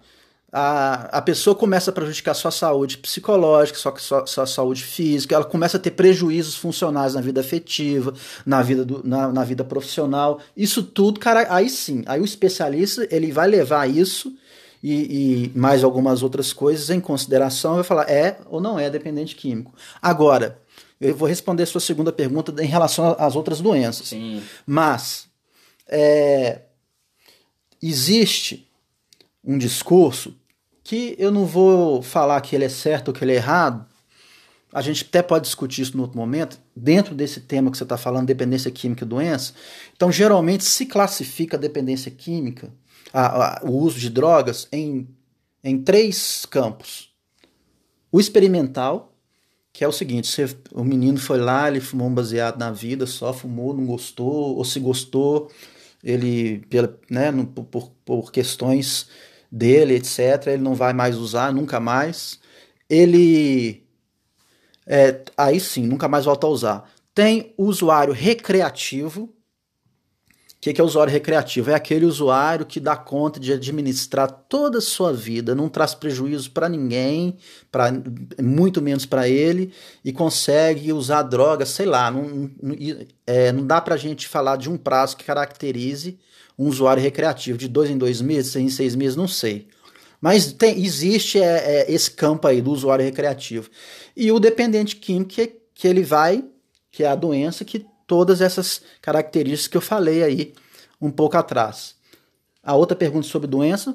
a, 0.57 1.19
a 1.19 1.21
pessoa 1.21 1.57
começa 1.57 1.91
a 1.91 1.93
prejudicar 1.93 2.33
sua 2.33 2.53
saúde 2.53 2.97
psicológica, 2.99 3.77
sua, 3.77 3.97
sua, 3.99 4.25
sua, 4.25 4.47
saúde 4.47 4.85
física, 4.85 5.35
ela 5.35 5.45
começa 5.45 5.79
a 5.79 5.81
ter 5.81 5.91
prejuízos 5.91 6.55
funcionais 6.55 7.15
na 7.15 7.21
vida 7.21 7.41
afetiva, 7.41 8.15
na 8.47 8.63
vida, 8.63 8.85
do, 8.85 9.05
na, 9.05 9.33
na 9.33 9.43
vida 9.43 9.65
profissional. 9.65 10.39
Isso 10.57 10.85
tudo, 10.85 11.19
cara, 11.19 11.45
aí 11.53 11.69
sim, 11.69 12.05
aí 12.07 12.21
o 12.21 12.25
especialista 12.25 13.05
ele 13.11 13.33
vai 13.33 13.49
levar 13.49 13.91
isso 13.91 14.33
e, 14.81 15.49
e 15.53 15.59
mais 15.59 15.83
algumas 15.83 16.23
outras 16.23 16.53
coisas 16.53 16.89
em 16.89 17.01
consideração, 17.01 17.75
vai 17.75 17.83
falar 17.83 18.09
é 18.09 18.39
ou 18.47 18.61
não 18.61 18.79
é 18.79 18.89
dependente 18.89 19.35
químico. 19.35 19.75
Agora, 20.01 20.63
eu 21.01 21.17
vou 21.17 21.27
responder 21.27 21.65
a 21.65 21.67
sua 21.67 21.81
segunda 21.81 22.13
pergunta 22.13 22.55
em 22.63 22.69
relação 22.69 23.17
às 23.19 23.35
outras 23.35 23.61
doenças. 23.61 24.07
Sim. 24.07 24.41
Mas 24.65 25.27
é, 25.89 26.61
existe 27.83 28.71
um 29.43 29.59
discurso 29.59 30.33
que 30.85 31.17
eu 31.19 31.33
não 31.33 31.47
vou 31.47 32.03
falar 32.03 32.39
que 32.43 32.55
ele 32.55 32.67
é 32.67 32.69
certo 32.69 33.09
ou 33.09 33.15
que 33.15 33.25
ele 33.25 33.33
é 33.33 33.37
errado. 33.37 33.87
A 34.71 34.83
gente 34.83 35.05
até 35.09 35.23
pode 35.23 35.47
discutir 35.47 35.83
isso 35.83 35.97
no 35.97 36.03
outro 36.03 36.19
momento, 36.19 36.61
dentro 36.77 37.15
desse 37.15 37.41
tema 37.41 37.71
que 37.71 37.79
você 37.79 37.85
está 37.85 37.97
falando, 37.97 38.27
dependência 38.27 38.71
química 38.71 39.05
e 39.05 39.09
doença. 39.09 39.55
Então, 39.97 40.13
geralmente 40.13 40.65
se 40.65 40.85
classifica 40.85 41.57
a 41.57 41.61
dependência 41.61 42.11
química, 42.11 42.71
a, 43.13 43.61
a, 43.61 43.65
o 43.65 43.71
uso 43.71 43.99
de 43.99 44.11
drogas, 44.11 44.69
em, 44.71 45.09
em 45.63 45.81
três 45.81 46.45
campos. 46.45 47.15
O 48.13 48.21
experimental, 48.21 49.17
que 49.73 49.85
é 49.85 49.89
o 49.89 49.93
seguinte: 49.93 50.27
você, 50.27 50.55
o 50.73 50.85
menino 50.85 51.19
foi 51.19 51.39
lá, 51.39 51.69
ele 51.69 51.81
fumou 51.81 52.09
um 52.09 52.15
baseado 52.15 52.59
na 52.59 52.73
vida, 52.73 53.07
só 53.07 53.33
fumou, 53.33 53.73
não 53.73 53.87
gostou, 53.87 54.57
ou 54.57 54.65
se 54.65 54.81
gostou, 54.81 55.51
ele, 56.03 56.59
pela, 56.69 56.99
né, 57.09 57.33
por, 57.71 57.93
por 58.05 58.33
questões 58.33 59.09
dele, 59.55 59.95
etc. 59.95 60.49
Ele 60.49 60.63
não 60.63 60.75
vai 60.75 60.93
mais 60.93 61.17
usar, 61.17 61.53
nunca 61.53 61.79
mais. 61.79 62.41
Ele. 62.91 63.87
É, 64.87 65.23
aí 65.37 65.61
sim, 65.61 65.87
nunca 65.87 66.09
mais 66.09 66.25
volta 66.25 66.47
a 66.47 66.51
usar. 66.51 66.91
Tem 67.15 67.55
o 67.57 67.65
usuário 67.65 68.13
recreativo. 68.13 69.23
O 69.23 70.65
que, 70.65 70.73
que 70.73 70.81
é 70.81 70.85
usuário 70.85 71.13
recreativo? 71.13 71.71
É 71.71 71.75
aquele 71.75 72.07
usuário 72.07 72.65
que 72.65 72.81
dá 72.81 72.97
conta 72.97 73.39
de 73.39 73.53
administrar 73.53 74.31
toda 74.49 74.79
a 74.79 74.81
sua 74.81 75.13
vida, 75.13 75.55
não 75.55 75.69
traz 75.69 75.95
prejuízo 75.95 76.51
para 76.53 76.71
ninguém, 76.71 77.37
pra, 77.71 77.93
muito 78.43 78.81
menos 78.81 79.05
para 79.05 79.29
ele, 79.29 79.75
e 80.03 80.11
consegue 80.11 80.91
usar 80.91 81.21
drogas, 81.23 81.69
sei 81.69 81.85
lá, 81.85 82.11
não, 82.11 82.51
não, 82.63 82.75
é, 83.27 83.53
não 83.53 83.67
dá 83.67 83.79
para 83.79 83.95
a 83.95 83.99
gente 83.99 84.27
falar 84.27 84.57
de 84.57 84.71
um 84.71 84.79
prazo 84.79 85.19
que 85.19 85.25
caracterize 85.25 86.19
um 86.59 86.69
usuário 86.69 87.03
recreativo 87.03 87.59
de 87.59 87.69
dois 87.69 87.91
em 87.91 87.99
dois 87.99 88.21
meses, 88.21 88.53
seis 88.53 88.65
em 88.65 88.71
seis 88.71 88.95
meses, 88.95 89.17
não 89.17 89.29
sei. 89.29 89.69
Mas 90.21 90.53
tem, 90.53 90.83
existe 90.83 91.39
é, 91.39 91.83
é, 91.83 91.93
esse 91.93 92.11
campo 92.11 92.47
aí 92.47 92.63
do 92.63 92.71
usuário 92.71 93.05
recreativo. 93.05 93.69
E 94.17 94.33
o 94.33 94.41
dependente 94.41 94.97
químico, 94.97 95.31
que, 95.31 95.53
que 95.75 95.87
ele 95.87 96.03
vai, 96.03 96.45
que 96.91 97.05
é 97.05 97.09
a 97.09 97.15
doença 97.15 97.65
que 97.65 97.85
todas 98.07 98.41
essas 98.41 98.81
características 99.03 99.67
que 99.69 99.77
eu 99.77 99.81
falei 99.81 100.23
aí 100.23 100.55
um 101.01 101.11
pouco 101.11 101.37
atrás. 101.37 101.95
A 102.63 102.75
outra 102.75 102.97
pergunta 102.97 103.27
sobre 103.27 103.47
doença. 103.47 103.95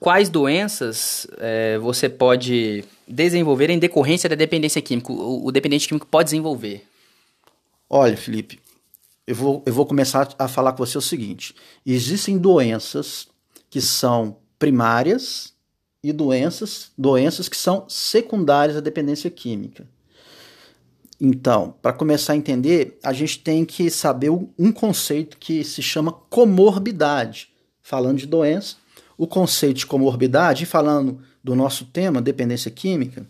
Quais 0.00 0.28
doenças 0.28 1.26
é, 1.38 1.78
você 1.78 2.08
pode 2.08 2.84
desenvolver 3.06 3.70
em 3.70 3.78
decorrência 3.78 4.28
da 4.28 4.34
dependência 4.34 4.82
química? 4.82 5.12
O, 5.12 5.46
o 5.46 5.52
dependente 5.52 5.86
químico 5.86 6.06
pode 6.06 6.26
desenvolver? 6.26 6.84
Olha, 7.88 8.16
Felipe, 8.16 8.60
eu 9.28 9.34
vou, 9.34 9.62
eu 9.66 9.74
vou 9.74 9.84
começar 9.84 10.34
a 10.38 10.48
falar 10.48 10.72
com 10.72 10.78
você 10.78 10.96
o 10.96 11.02
seguinte: 11.02 11.54
existem 11.84 12.38
doenças 12.38 13.28
que 13.68 13.78
são 13.78 14.38
primárias 14.58 15.52
e 16.02 16.14
doenças, 16.14 16.90
doenças 16.96 17.46
que 17.46 17.56
são 17.56 17.84
secundárias 17.90 18.78
à 18.78 18.80
dependência 18.80 19.28
química. 19.28 19.86
Então, 21.20 21.74
para 21.82 21.92
começar 21.92 22.32
a 22.32 22.36
entender, 22.36 22.98
a 23.02 23.12
gente 23.12 23.40
tem 23.40 23.66
que 23.66 23.90
saber 23.90 24.30
um 24.30 24.72
conceito 24.72 25.36
que 25.36 25.62
se 25.62 25.82
chama 25.82 26.10
comorbidade. 26.10 27.50
Falando 27.82 28.18
de 28.18 28.26
doença, 28.26 28.76
o 29.18 29.26
conceito 29.26 29.78
de 29.78 29.86
comorbidade, 29.86 30.64
falando 30.64 31.20
do 31.44 31.54
nosso 31.54 31.84
tema, 31.84 32.22
dependência 32.22 32.70
química, 32.70 33.26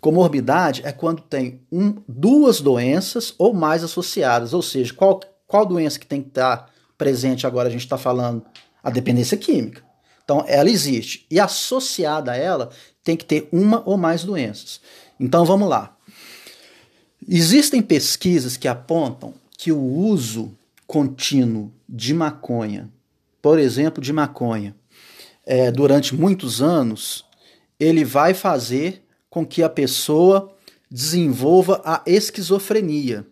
comorbidade 0.00 0.82
é 0.84 0.92
quando 0.92 1.22
tem 1.22 1.60
um, 1.70 1.96
duas 2.08 2.60
doenças 2.60 3.34
ou 3.38 3.52
mais 3.52 3.84
associadas, 3.84 4.54
ou 4.54 4.62
seja, 4.62 4.94
qual, 4.94 5.20
qual 5.46 5.66
doença 5.66 5.98
que 5.98 6.06
tem 6.06 6.22
que 6.22 6.28
estar 6.28 6.70
presente 6.96 7.46
agora, 7.46 7.68
a 7.68 7.72
gente 7.72 7.84
está 7.84 7.98
falando, 7.98 8.44
a 8.82 8.90
dependência 8.90 9.36
química. 9.36 9.82
Então, 10.24 10.44
ela 10.46 10.70
existe. 10.70 11.26
E 11.30 11.40
associada 11.40 12.32
a 12.32 12.36
ela, 12.36 12.70
tem 13.02 13.16
que 13.16 13.24
ter 13.24 13.48
uma 13.50 13.82
ou 13.84 13.96
mais 13.96 14.22
doenças. 14.22 14.80
Então, 15.18 15.44
vamos 15.44 15.68
lá. 15.68 15.96
Existem 17.26 17.82
pesquisas 17.82 18.56
que 18.56 18.68
apontam 18.68 19.34
que 19.56 19.72
o 19.72 19.80
uso 19.80 20.56
contínuo 20.86 21.72
de 21.88 22.14
maconha, 22.14 22.90
por 23.42 23.58
exemplo, 23.58 24.02
de 24.02 24.12
maconha, 24.12 24.74
é, 25.44 25.70
durante 25.70 26.14
muitos 26.14 26.62
anos, 26.62 27.24
ele 27.78 28.04
vai 28.04 28.34
fazer 28.34 29.02
com 29.30 29.46
que 29.46 29.62
a 29.62 29.68
pessoa 29.68 30.52
desenvolva 30.90 31.80
a 31.84 32.02
esquizofrenia. 32.04 33.24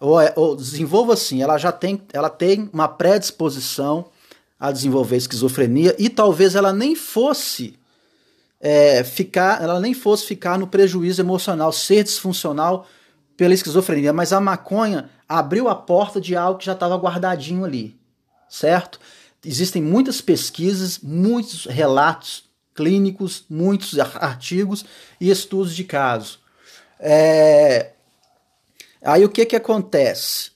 Ou, 0.00 0.20
é, 0.20 0.32
ou 0.36 0.56
desenvolva 0.56 1.14
assim, 1.14 1.42
ela 1.42 1.58
já 1.58 1.72
tem, 1.72 2.00
ela 2.12 2.30
tem 2.30 2.70
uma 2.72 2.88
predisposição 2.88 4.06
a 4.58 4.70
desenvolver 4.70 5.16
esquizofrenia 5.16 5.94
e 5.98 6.08
talvez 6.08 6.54
ela 6.54 6.72
nem 6.72 6.94
fosse 6.94 7.76
é, 8.60 9.02
ficar, 9.02 9.60
ela 9.60 9.80
nem 9.80 9.92
fosse 9.92 10.24
ficar 10.24 10.56
no 10.56 10.68
prejuízo 10.68 11.20
emocional, 11.20 11.72
ser 11.72 12.04
disfuncional 12.04 12.86
pela 13.36 13.54
esquizofrenia, 13.54 14.12
mas 14.12 14.32
a 14.32 14.40
maconha 14.40 15.10
abriu 15.28 15.68
a 15.68 15.74
porta 15.74 16.20
de 16.20 16.36
algo 16.36 16.60
que 16.60 16.66
já 16.66 16.72
estava 16.72 16.96
guardadinho 16.96 17.64
ali, 17.64 17.96
certo? 18.48 19.00
Existem 19.44 19.82
muitas 19.82 20.20
pesquisas, 20.20 21.00
muitos 21.00 21.66
relatos 21.66 22.44
clínicos, 22.74 23.44
muitos 23.48 23.98
artigos 23.98 24.84
e 25.20 25.30
estudos 25.30 25.74
de 25.74 25.84
caso. 25.84 26.40
É... 26.98 27.90
Aí 29.02 29.24
o 29.24 29.28
que, 29.28 29.44
que 29.44 29.56
acontece? 29.56 30.52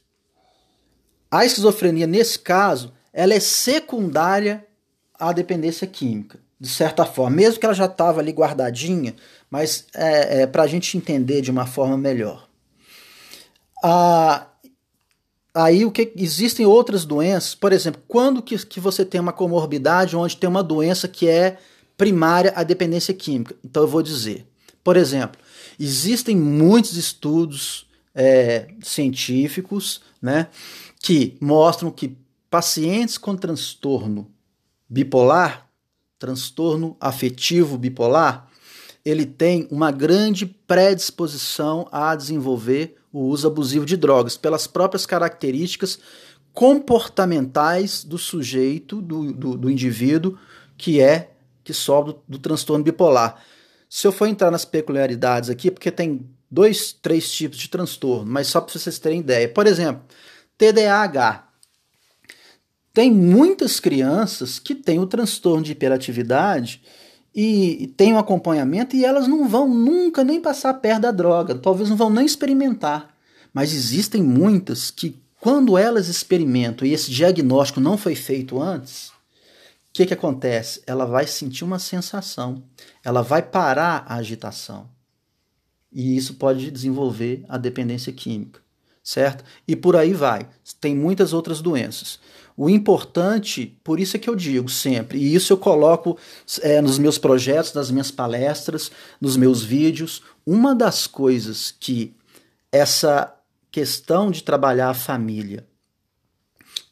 A 1.30 1.44
esquizofrenia, 1.44 2.06
nesse 2.06 2.38
caso, 2.38 2.92
ela 3.12 3.34
é 3.34 3.40
secundária 3.40 4.64
à 5.18 5.32
dependência 5.32 5.86
química, 5.86 6.38
de 6.58 6.68
certa 6.68 7.04
forma, 7.04 7.36
mesmo 7.36 7.58
que 7.58 7.66
ela 7.66 7.74
já 7.74 7.86
estava 7.86 8.20
ali 8.20 8.30
guardadinha, 8.30 9.14
mas 9.50 9.86
é, 9.94 10.42
é 10.42 10.46
para 10.46 10.62
a 10.62 10.66
gente 10.66 10.96
entender 10.96 11.40
de 11.40 11.50
uma 11.50 11.66
forma 11.66 11.96
melhor. 11.96 12.48
Ah, 13.82 14.46
aí 15.54 15.84
o 15.84 15.90
que 15.90 16.12
existem 16.16 16.64
outras 16.64 17.04
doenças, 17.04 17.54
por 17.54 17.72
exemplo, 17.72 18.02
quando 18.06 18.42
que, 18.42 18.56
que 18.64 18.78
você 18.78 19.04
tem 19.04 19.20
uma 19.20 19.32
comorbidade 19.32 20.16
onde 20.16 20.36
tem 20.36 20.48
uma 20.48 20.62
doença 20.62 21.08
que 21.08 21.28
é 21.28 21.58
primária 21.96 22.52
à 22.54 22.62
dependência 22.62 23.14
química? 23.14 23.54
Então 23.64 23.82
eu 23.82 23.88
vou 23.88 24.02
dizer, 24.02 24.46
por 24.82 24.96
exemplo, 24.96 25.40
existem 25.78 26.36
muitos 26.36 26.96
estudos 26.96 27.86
é, 28.14 28.68
científicos, 28.82 30.00
né, 30.20 30.48
que 31.00 31.36
mostram 31.40 31.90
que 31.90 32.16
pacientes 32.50 33.18
com 33.18 33.36
transtorno 33.36 34.30
bipolar, 34.88 35.68
transtorno 36.18 36.96
afetivo 37.00 37.76
bipolar, 37.76 38.48
ele 39.04 39.26
tem 39.26 39.68
uma 39.70 39.90
grande 39.92 40.46
predisposição 40.46 41.86
a 41.92 42.14
desenvolver 42.16 42.96
o 43.12 43.20
uso 43.20 43.46
abusivo 43.46 43.86
de 43.86 43.96
drogas, 43.96 44.36
pelas 44.36 44.66
próprias 44.66 45.06
características 45.06 45.98
comportamentais 46.52 48.02
do 48.02 48.18
sujeito, 48.18 49.00
do, 49.00 49.32
do, 49.32 49.56
do 49.56 49.70
indivíduo 49.70 50.38
que 50.76 51.00
é, 51.00 51.35
que 51.66 51.74
sofre 51.74 52.12
do, 52.12 52.22
do 52.28 52.38
transtorno 52.38 52.84
bipolar. 52.84 53.42
Se 53.90 54.06
eu 54.06 54.12
for 54.12 54.26
entrar 54.26 54.50
nas 54.52 54.64
peculiaridades 54.64 55.50
aqui, 55.50 55.68
porque 55.70 55.90
tem 55.90 56.24
dois, 56.48 56.92
três 56.92 57.30
tipos 57.30 57.58
de 57.58 57.68
transtorno, 57.68 58.30
mas 58.30 58.46
só 58.46 58.60
para 58.60 58.72
vocês 58.72 58.98
terem 59.00 59.20
ideia. 59.20 59.48
Por 59.48 59.66
exemplo, 59.66 60.02
TDAH. 60.56 61.44
Tem 62.94 63.12
muitas 63.12 63.78
crianças 63.78 64.58
que 64.58 64.74
têm 64.74 64.98
o 64.98 65.06
transtorno 65.06 65.62
de 65.62 65.72
hiperatividade 65.72 66.80
e 67.34 67.92
têm 67.96 68.14
um 68.14 68.18
acompanhamento 68.18 68.96
e 68.96 69.04
elas 69.04 69.28
não 69.28 69.46
vão 69.46 69.68
nunca 69.68 70.24
nem 70.24 70.40
passar 70.40 70.72
perto 70.74 71.02
da 71.02 71.10
droga, 71.10 71.54
talvez 71.56 71.90
não 71.90 71.96
vão 71.96 72.08
nem 72.08 72.24
experimentar. 72.24 73.14
Mas 73.52 73.74
existem 73.74 74.22
muitas 74.22 74.90
que, 74.90 75.16
quando 75.40 75.76
elas 75.76 76.08
experimentam 76.08 76.86
e 76.86 76.94
esse 76.94 77.10
diagnóstico 77.10 77.80
não 77.80 77.98
foi 77.98 78.14
feito 78.14 78.62
antes, 78.62 79.12
que, 79.96 80.06
que 80.06 80.14
acontece? 80.14 80.82
Ela 80.86 81.04
vai 81.04 81.26
sentir 81.26 81.64
uma 81.64 81.78
sensação, 81.78 82.62
ela 83.04 83.22
vai 83.22 83.42
parar 83.42 84.04
a 84.06 84.16
agitação. 84.16 84.88
E 85.92 86.16
isso 86.16 86.34
pode 86.34 86.70
desenvolver 86.70 87.44
a 87.48 87.56
dependência 87.56 88.12
química, 88.12 88.60
certo? 89.02 89.44
E 89.66 89.74
por 89.74 89.96
aí 89.96 90.12
vai. 90.12 90.48
Tem 90.80 90.94
muitas 90.94 91.32
outras 91.32 91.62
doenças. 91.62 92.18
O 92.56 92.68
importante, 92.68 93.78
por 93.84 94.00
isso 94.00 94.16
é 94.16 94.20
que 94.20 94.28
eu 94.28 94.34
digo 94.34 94.68
sempre, 94.68 95.18
e 95.18 95.34
isso 95.34 95.52
eu 95.52 95.58
coloco 95.58 96.18
é, 96.62 96.80
nos 96.80 96.98
meus 96.98 97.18
projetos, 97.18 97.74
nas 97.74 97.90
minhas 97.90 98.10
palestras, 98.10 98.90
nos 99.20 99.36
meus 99.36 99.62
vídeos, 99.62 100.22
uma 100.44 100.74
das 100.74 101.06
coisas 101.06 101.70
que 101.70 102.14
essa 102.72 103.34
questão 103.70 104.30
de 104.30 104.42
trabalhar 104.42 104.90
a 104.90 104.94
família, 104.94 105.66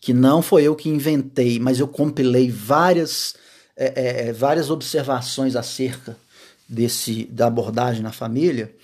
que 0.05 0.13
não 0.13 0.43
foi 0.43 0.65
eu 0.65 0.77
que 0.77 0.91
inventei, 0.91 1.59
mas 1.59 1.81
eu 1.81 1.89
compilei 1.89 2.51
várias, 2.51 3.35
é, 3.75 4.27
é, 4.27 4.33
várias 4.35 4.69
observações 4.69 5.57
acerca 5.57 6.15
desse 6.69 7.25
da 7.25 7.47
abordagem 7.47 8.03
na 8.03 8.13
família, 8.13 8.77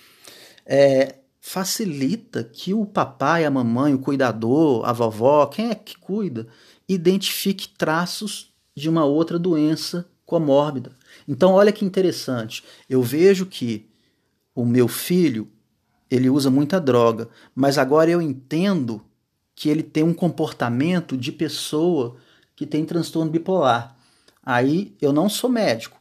é, 0.65 1.13
facilita 1.39 2.43
que 2.43 2.73
o 2.73 2.87
papai, 2.87 3.45
a 3.45 3.51
mamãe, 3.51 3.93
o 3.93 3.99
cuidador, 3.99 4.83
a 4.83 4.91
vovó, 4.91 5.45
quem 5.45 5.69
é 5.69 5.75
que 5.75 5.95
cuida, 5.95 6.47
identifique 6.89 7.69
traços 7.69 8.51
de 8.75 8.89
uma 8.89 9.05
outra 9.05 9.37
doença 9.37 10.09
comórbida. 10.25 10.97
Então, 11.27 11.51
olha 11.51 11.71
que 11.71 11.85
interessante. 11.85 12.63
Eu 12.89 13.03
vejo 13.03 13.45
que 13.45 13.87
o 14.55 14.65
meu 14.65 14.87
filho 14.87 15.47
ele 16.09 16.31
usa 16.31 16.49
muita 16.49 16.81
droga, 16.81 17.29
mas 17.53 17.77
agora 17.77 18.09
eu 18.09 18.19
entendo 18.23 19.05
que 19.55 19.69
ele 19.69 19.83
tem 19.83 20.03
um 20.03 20.13
comportamento 20.13 21.17
de 21.17 21.31
pessoa 21.31 22.15
que 22.55 22.65
tem 22.65 22.85
transtorno 22.85 23.31
bipolar. 23.31 23.95
Aí 24.43 24.95
eu 25.01 25.13
não 25.13 25.29
sou 25.29 25.49
médico, 25.49 25.99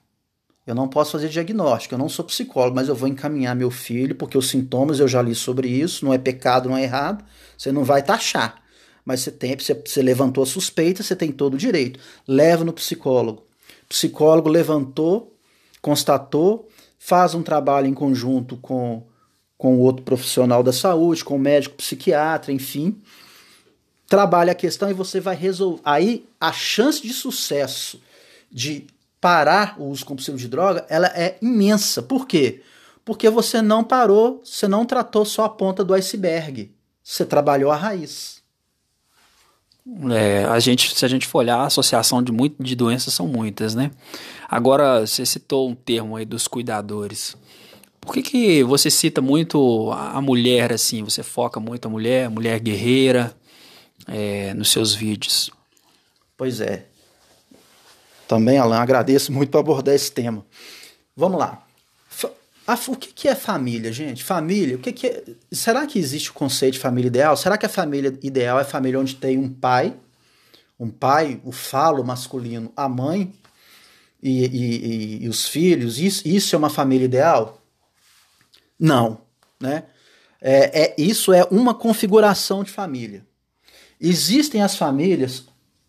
eu 0.66 0.74
não 0.74 0.88
posso 0.88 1.12
fazer 1.12 1.28
diagnóstico, 1.28 1.94
eu 1.94 1.98
não 1.98 2.08
sou 2.08 2.24
psicólogo, 2.24 2.76
mas 2.76 2.88
eu 2.88 2.94
vou 2.94 3.08
encaminhar 3.08 3.54
meu 3.54 3.70
filho, 3.70 4.14
porque 4.14 4.38
os 4.38 4.48
sintomas 4.48 5.00
eu 5.00 5.08
já 5.08 5.20
li 5.20 5.34
sobre 5.34 5.68
isso, 5.68 6.04
não 6.04 6.14
é 6.14 6.18
pecado, 6.18 6.68
não 6.68 6.76
é 6.76 6.82
errado, 6.82 7.24
você 7.56 7.70
não 7.70 7.84
vai 7.84 8.02
taxar 8.02 8.60
mas 9.04 9.22
você 9.22 9.30
tem, 9.30 9.56
você, 9.56 10.02
levantou 10.02 10.42
a 10.42 10.46
suspeita, 10.46 11.02
você 11.02 11.16
tem 11.16 11.32
todo 11.32 11.54
o 11.54 11.58
direito. 11.58 11.98
Leva 12.28 12.64
no 12.64 12.72
psicólogo. 12.72 13.42
O 13.84 13.88
psicólogo 13.88 14.48
levantou, 14.48 15.36
constatou, 15.80 16.68
faz 16.98 17.34
um 17.34 17.42
trabalho 17.42 17.86
em 17.86 17.94
conjunto 17.94 18.56
com 18.56 19.06
com 19.58 19.78
outro 19.78 20.02
profissional 20.02 20.62
da 20.62 20.72
saúde, 20.72 21.22
com 21.22 21.36
o 21.36 21.38
médico 21.38 21.74
psiquiatra, 21.74 22.50
enfim, 22.50 22.96
trabalha 24.10 24.50
a 24.50 24.56
questão 24.56 24.90
e 24.90 24.92
você 24.92 25.20
vai 25.20 25.36
resolver. 25.36 25.80
Aí 25.84 26.26
a 26.40 26.52
chance 26.52 27.00
de 27.00 27.12
sucesso 27.12 28.02
de 28.50 28.88
parar 29.20 29.76
o 29.78 29.84
uso 29.84 30.04
compulsivo 30.04 30.36
de 30.36 30.48
droga, 30.48 30.84
ela 30.88 31.06
é 31.14 31.38
imensa. 31.40 32.02
Por 32.02 32.26
quê? 32.26 32.60
Porque 33.04 33.30
você 33.30 33.62
não 33.62 33.84
parou, 33.84 34.42
você 34.44 34.66
não 34.66 34.84
tratou 34.84 35.24
só 35.24 35.44
a 35.44 35.48
ponta 35.48 35.84
do 35.84 35.94
iceberg. 35.94 36.72
Você 37.04 37.24
trabalhou 37.24 37.70
a 37.70 37.76
raiz. 37.76 38.42
É, 40.10 40.44
a 40.44 40.58
gente, 40.58 40.92
se 40.92 41.04
a 41.04 41.08
gente 41.08 41.26
for 41.26 41.38
olhar, 41.38 41.58
a 41.58 41.66
associação 41.66 42.20
de, 42.20 42.32
muito, 42.32 42.60
de 42.60 42.74
doenças 42.74 43.14
são 43.14 43.28
muitas, 43.28 43.76
né? 43.76 43.92
Agora, 44.48 45.06
você 45.06 45.24
citou 45.24 45.70
um 45.70 45.74
termo 45.74 46.16
aí 46.16 46.24
dos 46.24 46.48
cuidadores. 46.48 47.36
Por 48.00 48.12
que, 48.12 48.22
que 48.22 48.64
você 48.64 48.90
cita 48.90 49.20
muito 49.20 49.92
a 49.92 50.20
mulher 50.20 50.72
assim? 50.72 51.04
Você 51.04 51.22
foca 51.22 51.60
muito 51.60 51.86
a 51.86 51.88
mulher, 51.88 52.28
mulher 52.28 52.58
guerreira, 52.58 53.36
é, 54.10 54.52
nos 54.54 54.70
seus 54.70 54.92
vídeos? 54.92 55.50
Pois 56.36 56.60
é. 56.60 56.86
Também, 58.26 58.58
Alan, 58.58 58.78
agradeço 58.78 59.32
muito 59.32 59.50
por 59.50 59.58
abordar 59.58 59.94
esse 59.94 60.10
tema. 60.10 60.44
Vamos 61.16 61.38
lá. 61.38 61.66
O 62.88 62.96
que 62.96 63.26
é 63.26 63.34
família, 63.34 63.92
gente? 63.92 64.22
Família, 64.22 64.76
o 64.76 64.78
que 64.78 65.06
é... 65.06 65.24
Será 65.50 65.86
que 65.86 65.98
existe 65.98 66.30
o 66.30 66.34
conceito 66.34 66.74
de 66.74 66.78
família 66.78 67.08
ideal? 67.08 67.36
Será 67.36 67.58
que 67.58 67.66
a 67.66 67.68
família 67.68 68.16
ideal 68.22 68.58
é 68.58 68.62
a 68.62 68.64
família 68.64 69.00
onde 69.00 69.16
tem 69.16 69.36
um 69.36 69.52
pai, 69.52 69.96
um 70.78 70.88
pai, 70.88 71.40
o 71.44 71.50
falo 71.50 72.04
masculino, 72.04 72.72
a 72.76 72.88
mãe 72.88 73.32
e, 74.22 74.44
e, 74.44 75.24
e 75.24 75.28
os 75.28 75.48
filhos? 75.48 75.98
Isso, 75.98 76.26
isso 76.28 76.54
é 76.54 76.58
uma 76.58 76.70
família 76.70 77.06
ideal? 77.06 77.60
Não, 78.78 79.20
né? 79.60 79.84
É, 80.40 80.82
é, 80.82 80.94
isso 80.96 81.32
é 81.32 81.44
uma 81.50 81.74
configuração 81.74 82.62
de 82.62 82.70
família. 82.70 83.26
Existem 84.00 84.62
as 84.62 84.76
famílias 84.76 85.44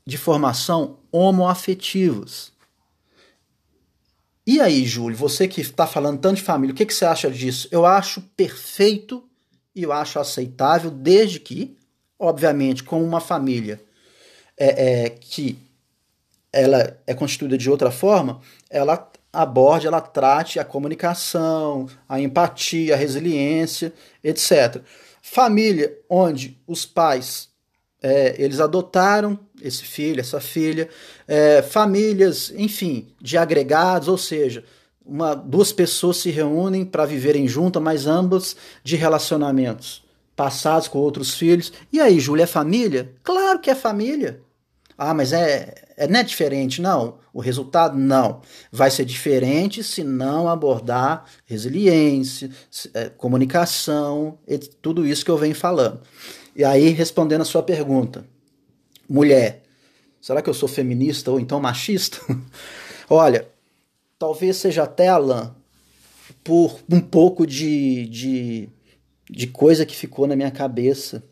de 0.06 0.18
formação 0.18 1.00
homoafetivas. 1.12 2.52
E 4.46 4.60
aí, 4.60 4.86
Júlio, 4.86 5.16
você 5.16 5.48
que 5.48 5.62
está 5.62 5.88
falando 5.88 6.20
tanto 6.20 6.38
de 6.38 6.42
família, 6.42 6.74
o 6.74 6.76
que, 6.76 6.86
que 6.86 6.94
você 6.94 7.06
acha 7.06 7.30
disso? 7.30 7.68
Eu 7.72 7.86
acho 7.86 8.22
perfeito 8.36 9.24
e 9.74 9.84
eu 9.84 9.94
acho 9.94 10.20
aceitável, 10.20 10.92
desde 10.92 11.40
que, 11.40 11.78
obviamente, 12.20 12.84
com 12.84 13.02
uma 13.04 13.22
família 13.22 13.82
é, 14.58 15.06
é, 15.06 15.10
que 15.10 15.58
ela 16.52 16.98
é 17.08 17.14
constituída 17.14 17.58
de 17.58 17.70
outra 17.70 17.92
forma, 17.92 18.42
ela 18.70 19.10
aborde, 19.32 19.88
ela 19.88 20.02
trate 20.02 20.60
a 20.60 20.66
comunicação, 20.66 21.88
a 22.10 22.20
empatia, 22.20 22.96
a 22.96 22.98
resiliência, 22.98 23.94
etc. 24.22 24.82
Família 25.22 25.98
onde 26.10 26.60
os 26.68 26.86
pais 26.86 27.51
é, 28.02 28.36
eles 28.42 28.60
adotaram 28.60 29.40
esse 29.62 29.84
filho, 29.84 30.20
essa 30.20 30.40
filha, 30.40 30.90
é, 31.28 31.62
famílias, 31.62 32.52
enfim, 32.58 33.08
de 33.22 33.38
agregados, 33.38 34.08
ou 34.08 34.18
seja, 34.18 34.64
uma, 35.06 35.36
duas 35.36 35.72
pessoas 35.72 36.18
se 36.18 36.30
reúnem 36.30 36.84
para 36.84 37.06
viverem 37.06 37.48
juntas, 37.48 37.82
mas 37.82 38.08
ambas 38.08 38.56
de 38.84 38.96
relacionamentos 38.96 40.04
passados 40.36 40.88
com 40.88 40.98
outros 40.98 41.36
filhos. 41.36 41.72
E 41.92 42.00
aí, 42.00 42.20
Júlia, 42.20 42.44
é 42.44 42.48
família? 42.48 43.14
Claro 43.24 43.60
que 43.60 43.70
é 43.70 43.76
família. 43.76 44.42
Ah, 44.98 45.14
mas 45.14 45.34
é, 45.34 45.74
é 45.98 46.08
não 46.08 46.20
é 46.20 46.24
diferente, 46.24 46.82
não. 46.82 47.18
O 47.34 47.40
resultado 47.40 47.98
não 47.98 48.42
vai 48.72 48.92
ser 48.92 49.06
diferente 49.06 49.84
se 49.84 50.04
não 50.04 50.48
abordar 50.48 51.26
resiliência, 51.46 52.50
é, 52.94 53.10
comunicação, 53.10 54.38
tudo 54.82 55.06
isso 55.06 55.26
que 55.26 55.32
eu 55.32 55.38
venho 55.38 55.56
falando. 55.56 56.02
E 56.56 56.64
aí, 56.64 56.90
respondendo 56.90 57.42
a 57.42 57.46
sua 57.46 57.64
pergunta, 57.64 58.26
mulher, 59.08 59.64
será 60.20 60.42
que 60.42 60.50
eu 60.50 60.54
sou 60.54 60.68
feminista 60.68 61.32
ou 61.32 61.40
então 61.40 61.60
machista? 61.60 62.20
Olha, 63.10 63.48
talvez 64.20 64.58
seja 64.58 64.84
até 64.84 65.08
Alain, 65.08 65.52
por 66.44 66.80
um 66.90 67.00
pouco 67.00 67.46
de, 67.46 68.06
de, 68.08 68.70
de 69.30 69.48
coisa 69.48 69.86
que 69.86 69.96
ficou 69.96 70.28
na 70.28 70.36
minha 70.36 70.52
cabeça 70.52 71.24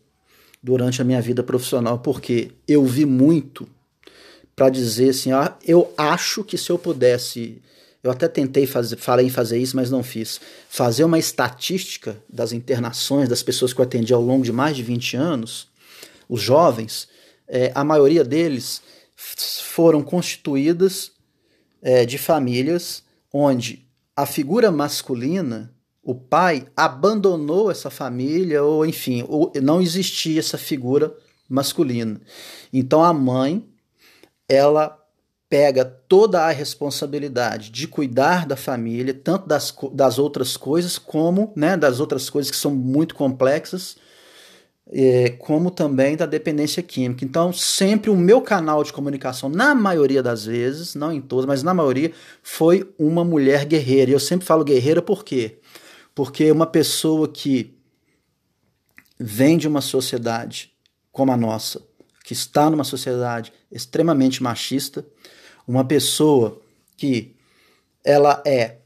durante 0.61 1.01
a 1.01 1.05
minha 1.05 1.21
vida 1.21 1.43
profissional, 1.43 1.99
porque 1.99 2.51
eu 2.67 2.85
vi 2.85 3.05
muito 3.05 3.67
para 4.55 4.69
dizer 4.69 5.09
assim, 5.09 5.31
ah, 5.31 5.57
eu 5.65 5.93
acho 5.97 6.43
que 6.43 6.57
se 6.57 6.69
eu 6.69 6.77
pudesse 6.77 7.61
eu 8.01 8.11
até 8.11 8.27
tentei 8.27 8.65
fazer, 8.65 8.95
falei 8.95 9.25
em 9.25 9.29
fazer 9.29 9.57
isso, 9.57 9.75
mas 9.75 9.91
não 9.91 10.01
fiz. 10.01 10.39
Fazer 10.69 11.03
uma 11.03 11.19
estatística 11.19 12.17
das 12.29 12.53
internações 12.53 13.27
das 13.27 13.43
pessoas 13.43 13.73
que 13.73 13.81
eu 13.81 13.85
atendi 13.85 14.13
ao 14.13 14.21
longo 14.21 14.43
de 14.43 14.51
mais 14.51 14.75
de 14.75 14.83
20 14.83 15.17
anos, 15.17 15.67
os 16.27 16.41
jovens, 16.41 17.09
é, 17.47 17.71
a 17.75 17.83
maioria 17.83 18.23
deles 18.23 18.81
foram 19.15 20.01
constituídas 20.01 21.11
é, 21.81 22.05
de 22.05 22.17
famílias 22.17 23.03
onde 23.33 23.85
a 24.15 24.25
figura 24.25 24.71
masculina, 24.71 25.73
o 26.03 26.15
pai, 26.15 26.67
abandonou 26.75 27.69
essa 27.69 27.89
família, 27.89 28.63
ou 28.63 28.85
enfim, 28.85 29.23
não 29.61 29.81
existia 29.81 30.39
essa 30.39 30.57
figura 30.57 31.15
masculina. 31.47 32.19
Então 32.71 33.03
a 33.03 33.13
mãe, 33.13 33.65
ela 34.47 34.98
pega 35.49 35.83
toda 35.83 36.45
a 36.45 36.51
responsabilidade 36.51 37.71
de 37.71 37.87
cuidar 37.87 38.45
da 38.45 38.55
família, 38.55 39.13
tanto 39.13 39.47
das, 39.47 39.75
das 39.91 40.19
outras 40.19 40.55
coisas, 40.55 40.99
como 40.99 41.51
né, 41.55 41.75
das 41.75 41.99
outras 41.99 42.29
coisas 42.29 42.51
que 42.51 42.57
são 42.57 42.75
muito 42.75 43.15
complexas, 43.15 43.97
é, 44.91 45.29
como 45.31 45.71
também 45.71 46.15
da 46.15 46.27
dependência 46.27 46.83
química. 46.83 47.25
Então, 47.25 47.51
sempre 47.51 48.11
o 48.11 48.15
meu 48.15 48.41
canal 48.41 48.83
de 48.83 48.93
comunicação, 48.93 49.49
na 49.49 49.73
maioria 49.73 50.21
das 50.21 50.45
vezes, 50.45 50.93
não 50.93 51.11
em 51.11 51.21
todas, 51.21 51.45
mas 51.45 51.63
na 51.63 51.73
maioria, 51.73 52.11
foi 52.43 52.87
uma 52.97 53.23
mulher 53.23 53.65
guerreira. 53.65 54.11
E 54.11 54.13
eu 54.13 54.19
sempre 54.19 54.45
falo 54.45 54.63
guerreira 54.63 55.01
por 55.01 55.23
quê? 55.23 55.57
Porque 56.13 56.51
uma 56.51 56.67
pessoa 56.67 57.27
que 57.27 57.75
vem 59.19 59.57
de 59.57 59.67
uma 59.67 59.81
sociedade 59.81 60.73
como 61.11 61.31
a 61.31 61.37
nossa, 61.37 61.81
que 62.29 62.33
está 62.33 62.69
numa 62.69 62.83
sociedade 62.83 63.51
extremamente 63.71 64.43
machista, 64.43 65.03
uma 65.67 65.83
pessoa 65.83 66.61
que 66.95 67.35
ela 68.03 68.39
é 68.45 68.77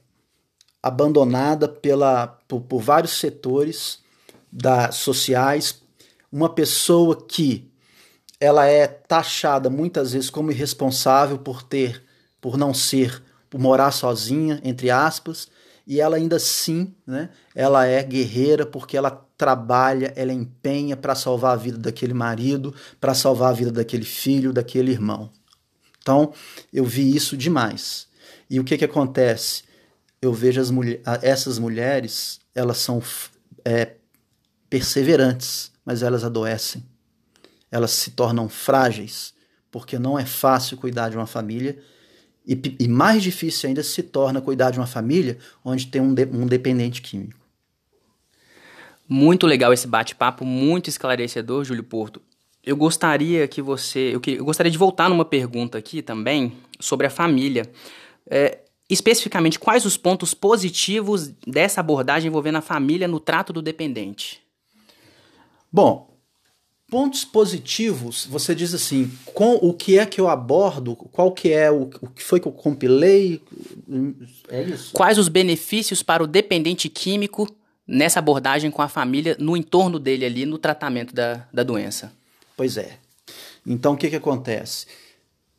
abandonada 0.82 1.68
pela, 1.68 2.28
por, 2.48 2.62
por 2.62 2.80
vários 2.80 3.20
setores 3.20 4.00
da, 4.50 4.94
sociais, 4.94 5.82
uma 6.32 6.48
pessoa 6.48 7.22
que 7.22 7.70
ela 8.40 8.66
é 8.66 8.88
taxada 8.88 9.70
muitas 9.70 10.14
vezes 10.14 10.30
como 10.30 10.50
irresponsável 10.50 11.38
por 11.38 11.64
ter, 11.64 12.02
por 12.40 12.56
não 12.56 12.74
ser, 12.74 13.22
por 13.50 13.60
morar 13.60 13.92
sozinha, 13.92 14.62
entre 14.64 14.90
aspas, 14.90 15.50
e 15.86 16.00
ela 16.00 16.16
ainda 16.16 16.38
assim, 16.38 16.94
né, 17.06 17.30
ela 17.54 17.86
é 17.86 18.02
guerreira 18.02 18.66
porque 18.66 18.96
ela 18.96 19.12
trabalha, 19.38 20.14
ela 20.16 20.32
empenha 20.32 20.96
para 20.96 21.16
salvar 21.16 21.54
a 21.54 21.58
vida 21.58 21.78
daquele 21.78 22.14
marido, 22.14 22.74
para 23.02 23.14
salvar 23.14 23.50
a 23.50 23.54
vida 23.54 23.72
daquele 23.72 24.06
filho, 24.06 24.54
daquele 24.54 24.92
irmão. 24.92 25.30
Então, 26.00 26.34
eu 26.72 26.86
vi 26.86 27.16
isso 27.16 27.36
demais. 27.36 28.08
E 28.50 28.60
o 28.60 28.64
que, 28.64 28.78
que 28.78 28.86
acontece? 28.86 29.64
Eu 30.22 30.34
vejo 30.34 30.62
as 30.62 30.70
mulher, 30.70 31.02
essas 31.22 31.60
mulheres, 31.60 32.40
elas 32.54 32.78
são 32.78 33.02
é, 33.66 33.96
perseverantes, 34.70 35.72
mas 35.86 36.04
elas 36.04 36.24
adoecem. 36.24 36.84
Elas 37.72 37.92
se 37.92 38.12
tornam 38.12 38.48
frágeis, 38.48 39.34
porque 39.72 39.98
não 39.98 40.18
é 40.18 40.26
fácil 40.26 40.78
cuidar 40.78 41.10
de 41.10 41.18
uma 41.18 41.26
família. 41.26 41.82
E, 42.46 42.60
e 42.80 42.88
mais 42.88 43.24
difícil 43.24 43.70
ainda 43.70 43.82
se 43.84 44.04
torna 44.04 44.42
cuidar 44.42 44.72
de 44.72 44.80
uma 44.80 44.88
família 44.88 45.38
onde 45.64 45.88
tem 45.88 46.02
um, 46.02 46.14
de, 46.14 46.26
um 46.26 46.46
dependente 46.46 47.02
químico. 47.02 47.40
Muito 49.08 49.46
legal 49.46 49.72
esse 49.72 49.88
bate-papo, 49.88 50.46
muito 50.46 50.90
esclarecedor, 50.90 51.64
Júlio 51.64 51.84
Porto. 51.84 52.22
Eu 52.64 52.78
gostaria 52.78 53.48
que 53.48 53.62
você. 53.62 54.12
Eu, 54.14 54.22
que, 54.22 54.32
eu 54.32 54.46
gostaria 54.46 54.72
de 54.72 54.78
voltar 54.78 55.10
numa 55.10 55.26
pergunta 55.26 55.78
aqui 55.78 56.02
também 56.02 56.54
sobre 56.80 57.06
a 57.06 57.10
família. 57.10 57.70
É, 58.30 58.60
especificamente, 58.90 59.60
quais 59.60 59.86
os 59.86 59.98
pontos 59.98 60.34
positivos 60.34 61.28
dessa 61.46 61.82
abordagem 61.82 62.30
envolvendo 62.30 62.58
a 62.58 62.62
família 62.62 63.08
no 63.08 63.20
trato 63.20 63.52
do 63.52 63.62
dependente? 63.62 64.42
Bom, 65.72 66.13
pontos 66.94 67.26
positivos, 67.26 68.28
você 68.30 68.54
diz 68.54 68.72
assim, 68.72 69.12
com 69.34 69.56
o 69.56 69.74
que 69.74 69.98
é 69.98 70.06
que 70.06 70.22
eu 70.22 70.30
abordo, 70.30 70.96
qual 70.96 71.32
que 71.32 71.52
é 71.52 71.72
o, 71.72 71.90
o 72.00 72.08
que 72.08 72.22
foi 72.22 72.40
que 72.40 72.48
eu 72.48 72.52
compilei, 72.52 73.42
é 74.48 74.62
isso? 74.62 74.94
Quais 74.94 75.18
os 75.18 75.28
benefícios 75.28 76.04
para 76.04 76.24
o 76.24 76.28
dependente 76.28 76.88
químico 76.90 77.50
nessa 77.88 78.20
abordagem 78.20 78.70
com 78.70 78.84
a 78.84 78.88
família, 78.88 79.36
no 79.40 79.58
entorno 79.58 79.98
dele 79.98 80.24
ali, 80.24 80.46
no 80.46 80.60
tratamento 80.60 81.16
da, 81.16 81.48
da 81.52 81.64
doença? 81.64 82.14
Pois 82.56 82.78
é. 82.78 83.00
Então 83.66 83.94
o 83.94 83.98
que, 83.98 84.12
que 84.12 84.16
acontece? 84.16 84.86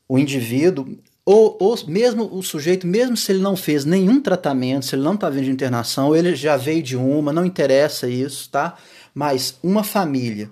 O 0.09 0.17
indivíduo, 0.17 0.97
ou, 1.27 1.57
ou 1.59 1.77
mesmo 1.89 2.33
o 2.33 2.45
sujeito, 2.45 2.87
mesmo 2.87 3.17
se 3.17 3.33
ele 3.33 3.41
não 3.41 3.57
fez 3.57 3.85
nenhum 3.85 4.21
tratamento, 4.21 4.87
se 4.87 4.95
ele 4.95 5.03
não 5.03 5.15
está 5.15 5.29
vindo 5.29 5.47
de 5.47 5.51
internação, 5.51 6.15
ele 6.15 6.37
já 6.37 6.57
veio 6.57 6.81
de 6.81 6.97
uma, 6.97 7.33
não 7.33 7.45
interessa 7.45 8.09
isso, 8.09 8.49
tá? 8.51 8.79
Mas 9.13 9.59
uma 9.65 9.83
família 9.83 10.49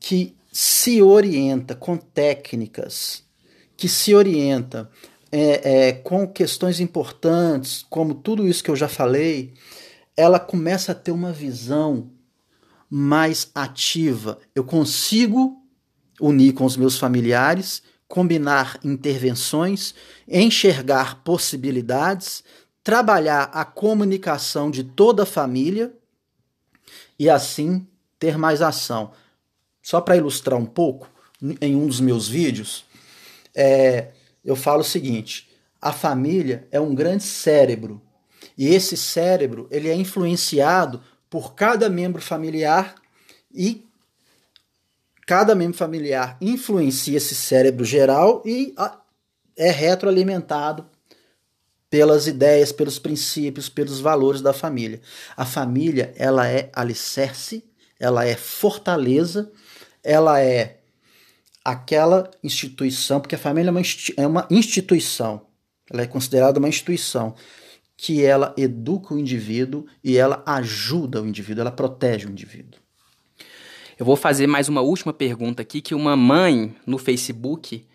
que 0.00 0.34
se 0.50 1.00
orienta 1.00 1.74
com 1.74 1.96
técnicas, 1.96 3.22
que 3.76 3.88
se 3.88 4.14
orienta 4.14 4.90
é, 5.30 5.88
é, 5.88 5.92
com 5.92 6.26
questões 6.26 6.80
importantes, 6.80 7.86
como 7.88 8.14
tudo 8.14 8.48
isso 8.48 8.64
que 8.64 8.70
eu 8.70 8.76
já 8.76 8.88
falei, 8.88 9.54
ela 10.16 10.40
começa 10.40 10.92
a 10.92 10.94
ter 10.94 11.12
uma 11.12 11.32
visão 11.32 12.10
mais 12.88 13.50
ativa. 13.54 14.38
Eu 14.54 14.64
consigo 14.64 15.62
unir 16.20 16.52
com 16.52 16.64
os 16.64 16.76
meus 16.76 16.98
familiares, 16.98 17.82
combinar 18.08 18.80
intervenções, 18.82 19.94
enxergar 20.26 21.22
possibilidades, 21.22 22.42
trabalhar 22.82 23.44
a 23.52 23.64
comunicação 23.64 24.70
de 24.70 24.82
toda 24.82 25.22
a 25.22 25.26
família 25.26 25.94
e 27.16 27.30
assim 27.30 27.86
ter 28.18 28.36
mais 28.36 28.60
ação. 28.60 29.12
Só 29.90 30.00
para 30.00 30.16
ilustrar 30.16 30.56
um 30.56 30.64
pouco, 30.64 31.10
em 31.60 31.74
um 31.74 31.84
dos 31.84 31.98
meus 31.98 32.28
vídeos, 32.28 32.84
é, 33.52 34.12
eu 34.44 34.54
falo 34.54 34.82
o 34.82 34.84
seguinte: 34.84 35.50
a 35.82 35.92
família 35.92 36.68
é 36.70 36.78
um 36.78 36.94
grande 36.94 37.24
cérebro 37.24 38.00
e 38.56 38.68
esse 38.68 38.96
cérebro 38.96 39.66
ele 39.68 39.88
é 39.88 39.94
influenciado 39.96 41.02
por 41.28 41.56
cada 41.56 41.90
membro 41.90 42.22
familiar 42.22 42.94
e 43.52 43.84
cada 45.26 45.56
membro 45.56 45.76
familiar 45.76 46.38
influencia 46.40 47.16
esse 47.16 47.34
cérebro 47.34 47.84
geral 47.84 48.44
e 48.46 48.72
é 49.56 49.72
retroalimentado 49.72 50.86
pelas 51.90 52.28
ideias, 52.28 52.70
pelos 52.70 53.00
princípios, 53.00 53.68
pelos 53.68 53.98
valores 53.98 54.40
da 54.40 54.52
família. 54.52 55.00
A 55.36 55.44
família, 55.44 56.14
ela 56.16 56.46
é 56.46 56.70
alicerce, 56.72 57.64
ela 57.98 58.24
é 58.24 58.36
fortaleza, 58.36 59.50
ela 60.02 60.40
é 60.40 60.80
aquela 61.64 62.30
instituição, 62.42 63.20
porque 63.20 63.34
a 63.34 63.38
família 63.38 63.68
é 63.68 63.72
uma, 63.72 63.82
é 64.16 64.26
uma 64.26 64.48
instituição, 64.50 65.46
ela 65.90 66.02
é 66.02 66.06
considerada 66.06 66.58
uma 66.58 66.68
instituição 66.68 67.34
que 67.96 68.24
ela 68.24 68.54
educa 68.56 69.12
o 69.12 69.18
indivíduo 69.18 69.86
e 70.02 70.16
ela 70.16 70.42
ajuda 70.46 71.20
o 71.20 71.26
indivíduo, 71.26 71.60
ela 71.60 71.70
protege 71.70 72.26
o 72.26 72.30
indivíduo. 72.30 72.80
Eu 73.98 74.06
vou 74.06 74.16
fazer 74.16 74.46
mais 74.46 74.68
uma 74.70 74.80
última 74.80 75.12
pergunta 75.12 75.60
aqui 75.60 75.82
que 75.82 75.94
uma 75.94 76.16
mãe 76.16 76.74
no 76.86 76.96
Facebook 76.96 77.86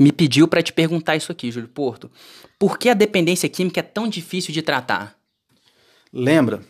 me 0.00 0.12
pediu 0.12 0.48
para 0.48 0.62
te 0.62 0.72
perguntar 0.72 1.16
isso 1.16 1.30
aqui, 1.30 1.52
Júlio 1.52 1.68
Porto. 1.68 2.10
Por 2.58 2.78
que 2.78 2.88
a 2.88 2.94
dependência 2.94 3.48
química 3.48 3.80
é 3.80 3.82
tão 3.82 4.08
difícil 4.08 4.54
de 4.54 4.62
tratar? 4.62 5.18
Lembra, 6.10 6.62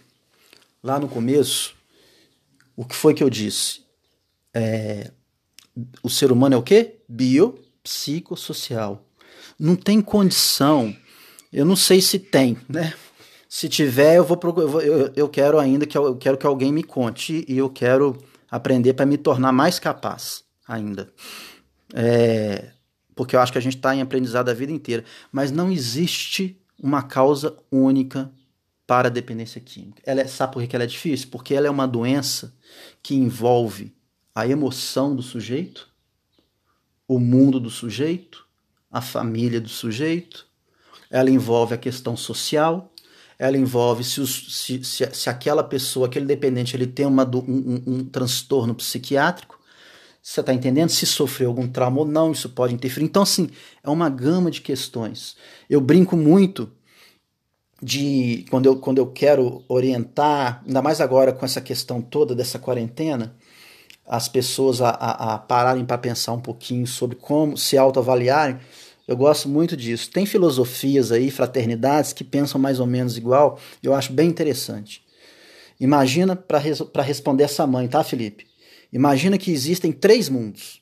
lá 0.83 0.99
no 0.99 1.09
começo, 1.09 1.77
o 2.75 2.85
que 2.85 2.97
foi 2.97 3.15
que 3.15 3.23
eu 3.23 3.31
disse? 3.31 3.83
É, 4.53 5.11
o 6.03 6.11
ser 6.11 6.33
humano 6.33 6.55
é 6.55 6.59
o 6.59 6.63
quê? 6.63 7.01
Biopsicossocial. 7.09 9.05
Não 9.59 9.77
tem 9.77 10.01
condição 10.01 10.95
eu 11.53 11.65
não 11.65 11.77
sei 11.77 12.01
se 12.01 12.19
tem, 12.19 12.57
né? 12.69 12.93
Se 13.49 13.69
tiver, 13.69 14.17
eu 14.17 14.25
vou 14.25 14.39
eu, 14.83 15.13
eu 15.17 15.29
quero 15.29 15.59
ainda 15.59 15.87
que 15.87 15.97
eu 15.97 16.17
quero 16.17 16.37
que 16.37 16.47
alguém 16.47 16.71
me 16.71 16.83
conte 16.83 17.45
e 17.49 17.57
eu 17.57 17.71
quero 17.71 18.17
aprender 18.51 18.93
para 18.93 19.07
me 19.07 19.17
tornar 19.17 19.53
mais 19.53 19.79
capaz 19.79 20.45
ainda. 20.67 21.11
É, 21.95 22.71
porque 23.15 23.35
eu 23.35 23.41
acho 23.41 23.51
que 23.51 23.59
a 23.59 23.63
gente 23.63 23.77
está 23.77 23.95
em 23.95 24.03
aprendizado 24.03 24.51
a 24.51 24.55
vida 24.55 24.71
inteira. 24.71 25.05
Mas 25.33 25.51
não 25.51 25.73
existe 25.73 26.61
uma 26.79 27.03
causa 27.03 27.57
única 27.73 28.31
para 28.87 29.09
a 29.09 29.11
dependência 29.11 29.61
química. 29.61 30.03
Ela 30.05 30.21
é, 30.21 30.27
sabe 30.27 30.53
por 30.53 30.67
que 30.67 30.77
ela 30.77 30.85
é 30.85 30.87
difícil? 30.87 31.29
Porque 31.31 31.55
ela 31.55 31.67
é 31.67 31.71
uma 31.71 31.89
doença 31.89 32.55
que 33.03 33.15
envolve 33.15 33.95
a 34.39 34.47
emoção 34.47 35.17
do 35.17 35.23
sujeito, 35.23 35.89
o 37.09 37.19
mundo 37.19 37.59
do 37.59 37.69
sujeito, 37.69 38.47
a 38.89 39.01
família 39.01 39.61
do 39.61 39.69
sujeito, 39.69 40.47
ela 41.11 41.29
envolve 41.29 41.75
a 41.75 41.77
questão 41.77 42.17
social, 42.17 42.93
ela 43.37 43.57
envolve 43.57 44.05
se, 44.05 44.21
os, 44.21 44.55
se, 44.57 44.85
se, 44.85 45.09
se 45.13 45.29
aquela 45.29 45.65
pessoa, 45.65 46.07
aquele 46.07 46.25
dependente, 46.25 46.77
ele 46.77 46.87
tem 46.87 47.05
uma, 47.05 47.25
um, 47.25 47.39
um, 47.39 47.83
um 47.95 48.05
transtorno 48.05 48.77
psiquiátrico, 48.77 49.59
você 50.23 50.39
está 50.39 50.55
entendendo? 50.55 50.91
Se 50.91 51.05
sofreu 51.05 51.49
algum 51.49 51.67
trauma 51.67 51.99
ou 51.99 52.07
não, 52.07 52.31
isso 52.31 52.49
pode 52.51 52.73
interferir. 52.73 53.07
Então, 53.07 53.23
assim, 53.23 53.51
é 53.83 53.91
uma 53.91 54.09
gama 54.09 54.53
de 54.53 54.61
questões. 54.61 55.37
Eu 55.69 55.81
brinco 55.81 56.17
muito 56.17 56.71
de 57.83 58.45
quando 58.51 58.67
eu, 58.67 58.77
quando 58.79 58.99
eu 58.99 59.07
quero 59.09 59.65
orientar, 59.69 60.63
ainda 60.65 60.81
mais 60.81 61.01
agora 61.01 61.33
com 61.33 61.45
essa 61.45 61.61
questão 61.61 62.01
toda 62.01 62.37
dessa 62.37 62.57
quarentena, 62.57 63.35
as 64.09 64.27
pessoas 64.27 64.81
a, 64.81 64.89
a, 64.89 65.35
a 65.35 65.39
pararem 65.39 65.85
para 65.85 65.99
pensar 65.99 66.33
um 66.33 66.41
pouquinho 66.41 66.87
sobre 66.87 67.15
como 67.15 67.59
se 67.59 67.77
autoavaliarem. 67.77 68.59
Eu 69.07 69.17
gosto 69.17 69.49
muito 69.49 69.77
disso. 69.77 70.11
Tem 70.11 70.25
filosofias 70.25 71.13
aí, 71.13 71.31
fraternidades, 71.31 72.15
que 72.15 72.25
pensam 72.25 72.61
mais 72.61 72.81
ou 72.81 72.87
menos 72.87 73.19
igual. 73.19 73.61
Eu 73.83 73.95
acho 73.95 74.13
bem 74.13 74.29
interessante. 74.29 75.03
Imagina, 75.79 76.35
para 76.35 76.59
res 76.59 76.83
responder 77.05 77.45
essa 77.45 77.67
mãe, 77.67 77.87
tá, 77.87 78.03
Felipe? 78.03 78.47
Imagina 78.93 79.37
que 79.37 79.51
existem 79.51 79.93
três 79.93 80.29
mundos. 80.29 80.81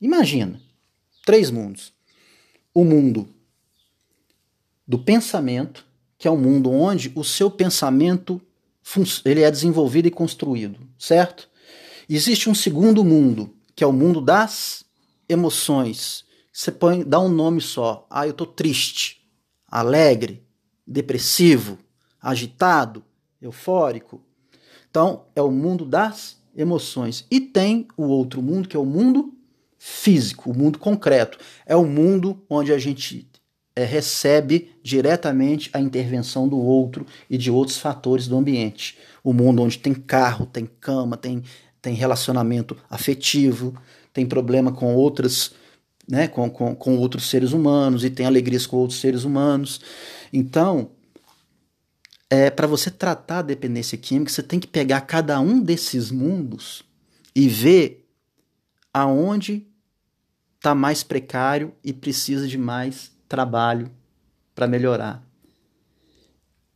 Imagina. 0.00 0.60
Três 1.24 1.50
mundos. 1.50 1.92
O 2.72 2.84
mundo 2.84 3.28
do 4.88 4.98
pensamento, 4.98 5.84
que 6.18 6.26
é 6.26 6.30
um 6.30 6.36
mundo 6.36 6.70
onde 6.70 7.12
o 7.14 7.22
seu 7.22 7.50
pensamento 7.50 8.40
ele 9.24 9.42
é 9.42 9.50
desenvolvido 9.50 10.06
e 10.08 10.10
construído, 10.10 10.78
certo? 10.98 11.48
Existe 12.08 12.48
um 12.48 12.54
segundo 12.54 13.04
mundo, 13.04 13.54
que 13.74 13.82
é 13.82 13.86
o 13.86 13.92
mundo 13.92 14.20
das 14.20 14.84
emoções, 15.28 16.26
você 16.56 16.72
põe, 16.72 17.04
dá 17.04 17.20
um 17.20 17.28
nome 17.28 17.60
só. 17.60 18.06
Ah, 18.08 18.26
eu 18.26 18.32
tô 18.32 18.46
triste, 18.46 19.20
alegre, 19.70 20.42
depressivo, 20.86 21.78
agitado, 22.18 23.04
eufórico. 23.42 24.22
Então, 24.88 25.26
é 25.36 25.42
o 25.42 25.50
mundo 25.50 25.84
das 25.84 26.38
emoções. 26.56 27.26
E 27.30 27.40
tem 27.40 27.86
o 27.94 28.04
outro 28.04 28.40
mundo, 28.40 28.68
que 28.68 28.74
é 28.74 28.80
o 28.80 28.86
mundo 28.86 29.34
físico, 29.76 30.50
o 30.50 30.56
mundo 30.56 30.78
concreto. 30.78 31.36
É 31.66 31.76
o 31.76 31.84
mundo 31.84 32.42
onde 32.48 32.72
a 32.72 32.78
gente 32.78 33.30
é, 33.76 33.84
recebe 33.84 34.70
diretamente 34.82 35.68
a 35.74 35.78
intervenção 35.78 36.48
do 36.48 36.56
outro 36.56 37.06
e 37.28 37.36
de 37.36 37.50
outros 37.50 37.76
fatores 37.76 38.26
do 38.26 38.38
ambiente. 38.38 38.96
O 39.22 39.34
mundo 39.34 39.60
onde 39.60 39.78
tem 39.78 39.92
carro, 39.92 40.46
tem 40.46 40.64
cama, 40.64 41.18
tem, 41.18 41.42
tem 41.86 41.94
relacionamento 41.94 42.76
afetivo, 42.90 43.72
tem 44.12 44.26
problema 44.26 44.72
com 44.72 44.96
outras 44.96 45.52
né, 46.08 46.26
com, 46.26 46.50
com, 46.50 46.74
com 46.74 46.96
outros 46.96 47.30
seres 47.30 47.52
humanos 47.52 48.02
e 48.02 48.10
tem 48.10 48.26
alegrias 48.26 48.66
com 48.66 48.76
outros 48.76 48.98
seres 48.98 49.22
humanos. 49.22 49.80
Então, 50.32 50.90
é, 52.28 52.50
para 52.50 52.66
você 52.66 52.90
tratar 52.90 53.38
a 53.38 53.42
dependência 53.42 53.96
química, 53.96 54.32
você 54.32 54.42
tem 54.42 54.58
que 54.58 54.66
pegar 54.66 55.02
cada 55.02 55.38
um 55.38 55.60
desses 55.60 56.10
mundos 56.10 56.82
e 57.32 57.48
ver 57.48 58.04
aonde 58.92 59.64
está 60.56 60.74
mais 60.74 61.04
precário 61.04 61.72
e 61.84 61.92
precisa 61.92 62.48
de 62.48 62.58
mais 62.58 63.12
trabalho 63.28 63.92
para 64.56 64.66
melhorar. 64.66 65.24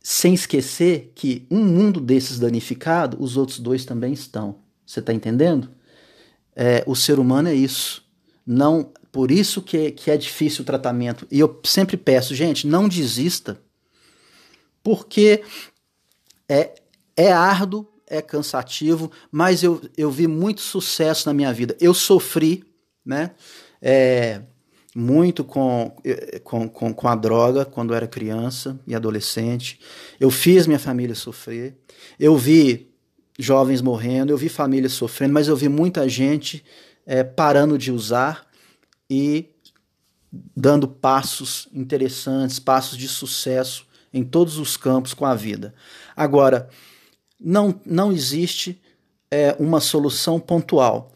Sem 0.01 0.33
esquecer 0.33 1.11
que 1.13 1.45
um 1.51 1.65
mundo 1.65 1.99
desses 1.99 2.39
danificado, 2.39 3.21
os 3.21 3.35
outros 3.35 3.59
dois 3.59 3.83
também 3.83 4.13
estão. 4.13 4.70
Você 4.91 4.99
está 4.99 5.13
entendendo? 5.13 5.71
É, 6.53 6.83
o 6.85 6.97
ser 6.97 7.17
humano 7.17 7.47
é 7.47 7.55
isso. 7.55 8.03
Não 8.45 8.91
por 9.09 9.31
isso 9.31 9.61
que, 9.61 9.91
que 9.91 10.11
é 10.11 10.17
difícil 10.17 10.63
o 10.63 10.65
tratamento. 10.65 11.25
E 11.31 11.39
eu 11.39 11.61
sempre 11.63 11.95
peço, 11.95 12.35
gente, 12.35 12.67
não 12.67 12.89
desista, 12.89 13.57
porque 14.83 15.43
é, 16.49 16.75
é 17.15 17.31
árduo, 17.31 17.87
é 18.05 18.21
cansativo, 18.21 19.09
mas 19.31 19.63
eu, 19.63 19.81
eu 19.95 20.11
vi 20.11 20.27
muito 20.27 20.59
sucesso 20.59 21.25
na 21.29 21.33
minha 21.33 21.53
vida. 21.53 21.73
Eu 21.79 21.93
sofri, 21.93 22.65
né? 23.05 23.31
É, 23.81 24.41
muito 24.93 25.45
com, 25.45 25.95
com, 26.43 26.67
com, 26.67 26.93
com 26.93 27.07
a 27.07 27.15
droga 27.15 27.63
quando 27.63 27.91
eu 27.91 27.95
era 27.95 28.07
criança 28.07 28.77
e 28.85 28.93
adolescente. 28.93 29.79
Eu 30.19 30.29
fiz 30.29 30.67
minha 30.67 30.79
família 30.79 31.15
sofrer. 31.15 31.77
Eu 32.19 32.35
vi 32.35 32.90
jovens 33.41 33.81
morrendo, 33.81 34.31
eu 34.31 34.37
vi 34.37 34.49
famílias 34.49 34.93
sofrendo, 34.93 35.33
mas 35.33 35.47
eu 35.47 35.55
vi 35.55 35.67
muita 35.67 36.07
gente 36.07 36.63
é, 37.05 37.23
parando 37.23 37.77
de 37.77 37.91
usar 37.91 38.47
e 39.09 39.49
dando 40.55 40.87
passos 40.87 41.67
interessantes, 41.73 42.59
passos 42.59 42.97
de 42.97 43.07
sucesso 43.07 43.85
em 44.13 44.23
todos 44.23 44.57
os 44.57 44.77
campos 44.77 45.13
com 45.13 45.25
a 45.25 45.35
vida. 45.35 45.73
Agora, 46.15 46.69
não, 47.39 47.79
não 47.85 48.11
existe 48.11 48.79
é, 49.29 49.55
uma 49.57 49.81
solução 49.81 50.39
pontual. 50.39 51.11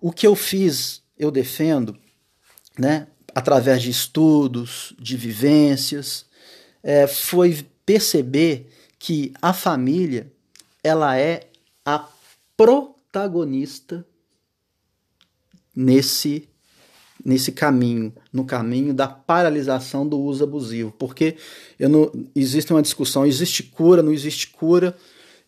O 0.00 0.10
que 0.10 0.26
eu 0.26 0.34
fiz, 0.34 1.02
eu 1.18 1.30
defendo, 1.30 1.96
né, 2.78 3.08
através 3.34 3.82
de 3.82 3.90
estudos, 3.90 4.94
de 4.98 5.16
vivências, 5.16 6.26
é, 6.82 7.06
foi 7.06 7.66
perceber 7.84 8.70
que 8.98 9.32
a 9.40 9.52
família 9.52 10.32
ela 10.82 11.16
é 11.16 11.48
a 11.94 12.08
protagonista 12.56 14.04
nesse 15.74 16.48
nesse 17.24 17.50
caminho, 17.50 18.12
no 18.32 18.44
caminho 18.44 18.94
da 18.94 19.08
paralisação 19.08 20.06
do 20.06 20.18
uso 20.18 20.44
abusivo, 20.44 20.94
porque 20.96 21.36
eu 21.78 21.88
não, 21.88 22.10
existe 22.34 22.72
uma 22.72 22.80
discussão, 22.80 23.26
existe 23.26 23.64
cura, 23.64 24.02
não 24.02 24.12
existe 24.12 24.46
cura. 24.46 24.96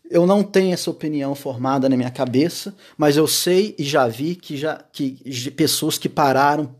Eu 0.09 0.27
não 0.27 0.43
tenho 0.43 0.73
essa 0.73 0.91
opinião 0.91 1.33
formada 1.33 1.87
na 1.87 1.95
minha 1.95 2.11
cabeça, 2.11 2.75
mas 2.97 3.15
eu 3.15 3.25
sei 3.25 3.73
e 3.79 3.83
já 3.83 4.05
vi 4.07 4.35
que 4.35 4.57
já 4.57 4.83
que 4.91 5.51
pessoas 5.51 5.97
que 5.97 6.09
pararam 6.09 6.75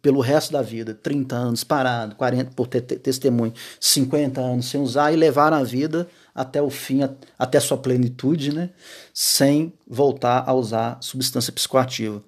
pelo 0.00 0.20
resto 0.20 0.52
da 0.52 0.62
vida, 0.62 0.94
30 0.94 1.36
anos 1.36 1.62
parado, 1.62 2.14
40 2.16 2.52
por 2.52 2.66
ter, 2.66 2.80
testemunho, 2.80 3.52
50 3.78 4.40
anos 4.40 4.66
sem 4.66 4.80
usar 4.80 5.12
e 5.12 5.16
levaram 5.16 5.58
a 5.58 5.62
vida 5.62 6.08
até 6.34 6.60
o 6.60 6.68
fim, 6.68 7.00
até 7.38 7.60
sua 7.60 7.78
plenitude, 7.78 8.52
né, 8.52 8.70
sem 9.12 9.72
voltar 9.86 10.44
a 10.46 10.52
usar 10.52 10.98
substância 11.00 11.52
psicoativa. 11.52 12.22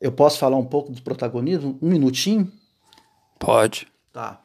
Eu 0.00 0.12
posso 0.12 0.38
falar 0.38 0.56
um 0.56 0.64
pouco 0.64 0.92
do 0.92 1.02
protagonismo? 1.02 1.78
Um 1.82 1.88
minutinho? 1.90 2.50
Pode. 3.38 3.86
Tá. 4.12 4.40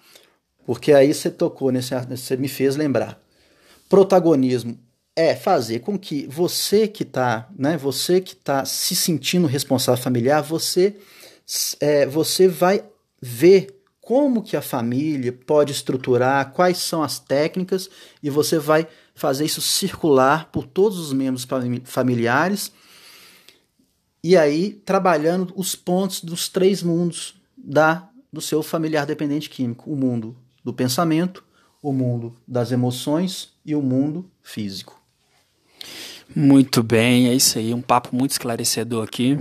Porque 0.66 0.94
aí 0.94 1.14
você 1.14 1.30
tocou 1.30 1.72
nesse, 1.72 1.96
você 2.06 2.36
me 2.36 2.48
fez 2.48 2.76
lembrar. 2.76 3.22
Protagonismo 3.90 4.78
é 5.16 5.36
fazer 5.36 5.80
com 5.80 5.98
que 5.98 6.26
você 6.28 6.88
que 6.88 7.04
está, 7.04 7.50
né, 7.58 7.78
você 7.78 8.22
que 8.22 8.34
está 8.34 8.64
se 8.66 8.96
sentindo 8.96 9.48
responsável 9.48 10.02
familiar, 10.02 10.42
você, 10.42 10.96
é, 11.80 12.06
você 12.06 12.48
vai 12.48 12.84
ver 13.22 13.81
como 14.12 14.44
que 14.44 14.58
a 14.58 14.62
família 14.62 15.32
pode 15.32 15.72
estruturar, 15.72 16.52
quais 16.52 16.80
são 16.80 17.02
as 17.02 17.18
técnicas 17.18 17.90
e 18.22 18.30
você 18.30 18.60
vai 18.60 18.86
fazer 19.16 19.46
isso 19.46 19.62
circular 19.62 20.50
por 20.52 20.68
todos 20.68 21.00
os 21.00 21.14
membros 21.14 21.48
familiares 21.86 22.74
e 24.22 24.36
aí 24.36 24.74
trabalhando 24.74 25.54
os 25.56 25.76
pontos 25.76 26.22
dos 26.26 26.50
três 26.50 26.84
mundos 26.84 27.36
da 27.58 28.10
do 28.34 28.42
seu 28.42 28.62
familiar 28.62 29.06
dependente 29.06 29.50
químico, 29.50 29.90
o 29.90 29.96
mundo 29.96 30.36
do 30.62 30.74
pensamento, 30.74 31.42
o 31.82 31.94
mundo 31.94 32.36
das 32.46 32.74
emoções 32.74 33.54
e 33.66 33.74
o 33.74 33.82
mundo 33.82 34.30
físico. 34.44 35.02
Muito 36.36 36.84
bem, 36.84 37.30
é 37.30 37.34
isso 37.34 37.58
aí, 37.58 37.74
um 37.74 37.82
papo 37.82 38.14
muito 38.14 38.32
esclarecedor 38.32 39.06
aqui. 39.06 39.40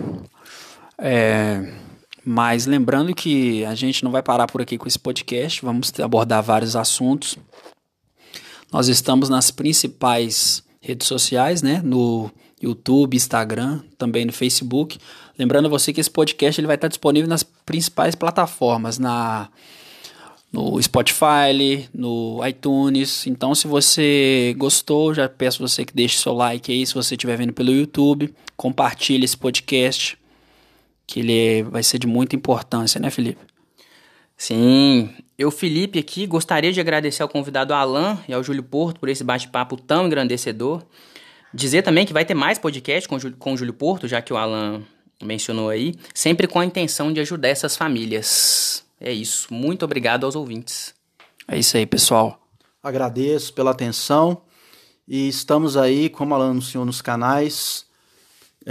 É, 0.96 1.89
mas 2.24 2.66
lembrando 2.66 3.14
que 3.14 3.64
a 3.64 3.74
gente 3.74 4.04
não 4.04 4.10
vai 4.10 4.22
parar 4.22 4.46
por 4.46 4.60
aqui 4.60 4.76
com 4.76 4.86
esse 4.86 4.98
podcast, 4.98 5.62
vamos 5.62 5.92
abordar 6.00 6.42
vários 6.42 6.76
assuntos. 6.76 7.36
Nós 8.72 8.88
estamos 8.88 9.28
nas 9.28 9.50
principais 9.50 10.62
redes 10.80 11.06
sociais, 11.06 11.62
né? 11.62 11.80
No 11.84 12.30
YouTube, 12.62 13.16
Instagram, 13.16 13.80
também 13.98 14.24
no 14.24 14.32
Facebook. 14.32 14.98
Lembrando 15.38 15.70
você 15.70 15.92
que 15.92 16.00
esse 16.00 16.10
podcast 16.10 16.60
ele 16.60 16.66
vai 16.66 16.76
estar 16.76 16.88
disponível 16.88 17.28
nas 17.28 17.42
principais 17.42 18.14
plataformas, 18.14 18.98
na 18.98 19.48
no 20.52 20.82
Spotify, 20.82 21.88
no 21.94 22.44
iTunes. 22.46 23.26
Então, 23.26 23.54
se 23.54 23.68
você 23.68 24.54
gostou, 24.58 25.14
já 25.14 25.28
peço 25.28 25.66
você 25.66 25.84
que 25.84 25.94
deixe 25.94 26.18
seu 26.18 26.32
like 26.32 26.72
aí, 26.72 26.84
se 26.84 26.94
você 26.94 27.14
estiver 27.14 27.36
vendo 27.36 27.52
pelo 27.52 27.70
YouTube, 27.70 28.34
compartilhe 28.56 29.24
esse 29.24 29.36
podcast, 29.36 30.18
que 31.11 31.18
ele 31.18 31.64
vai 31.64 31.82
ser 31.82 31.98
de 31.98 32.06
muita 32.06 32.36
importância, 32.36 33.00
né, 33.00 33.11
Felipe? 33.11 33.40
Sim, 34.36 35.11
eu, 35.36 35.50
Felipe, 35.50 35.98
aqui 35.98 36.24
gostaria 36.24 36.72
de 36.72 36.80
agradecer 36.80 37.20
ao 37.20 37.28
convidado 37.28 37.74
Alan 37.74 38.16
e 38.28 38.32
ao 38.32 38.44
Júlio 38.44 38.62
Porto 38.62 39.00
por 39.00 39.08
esse 39.08 39.24
bate-papo 39.24 39.76
tão 39.76 40.06
engrandecedor. 40.06 40.84
Dizer 41.52 41.82
também 41.82 42.06
que 42.06 42.12
vai 42.12 42.24
ter 42.24 42.34
mais 42.34 42.61
podcast 42.61 43.08
com, 43.08 43.18
com 43.32 43.54
o 43.54 43.56
Júlio 43.56 43.74
Porto, 43.74 44.06
já 44.06 44.22
que 44.22 44.32
o 44.32 44.36
Alan 44.36 44.82
mencionou 45.20 45.68
aí, 45.68 45.94
sempre 46.14 46.46
com 46.46 46.61
a 46.61 46.64
intenção 46.64 47.12
de 47.12 47.18
ajudar 47.18 47.48
essas 47.48 47.76
famílias. 47.76 48.84
É 49.00 49.12
isso. 49.12 49.52
Muito 49.52 49.84
obrigado 49.84 50.24
aos 50.24 50.36
ouvintes. 50.36 50.94
É 51.48 51.58
isso 51.58 51.76
aí, 51.76 51.86
pessoal. 51.86 52.40
Agradeço 52.80 53.52
pela 53.52 53.72
atenção 53.72 54.42
e 55.08 55.28
estamos 55.28 55.76
aí, 55.76 56.08
como 56.08 56.34
ela 56.34 56.44
anunciou 56.44 56.84
nos 56.84 57.02
canais. 57.02 57.89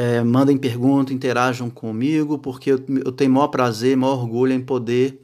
É, 0.02 0.24
mandem 0.24 0.58
perguntas, 0.58 1.14
interajam 1.14 1.70
comigo, 1.70 2.40
porque 2.40 2.72
eu, 2.72 2.82
eu, 3.04 3.12
tenho 3.12 3.32
maior 3.32 3.50
prazer, 3.50 3.98
maior 3.98 4.14
orgulho 4.14 4.54
em 4.54 4.62
poder 4.62 5.22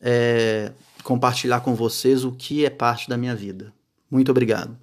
é, 0.00 0.70
compartilhar 1.02 1.58
com 1.58 1.74
vocês 1.74 2.22
o 2.22 2.30
que 2.30 2.64
é 2.64 2.70
parte 2.70 3.08
da 3.08 3.16
minha 3.16 3.34
vida. 3.34 3.72
Muito 4.08 4.30
obrigado. 4.30 4.78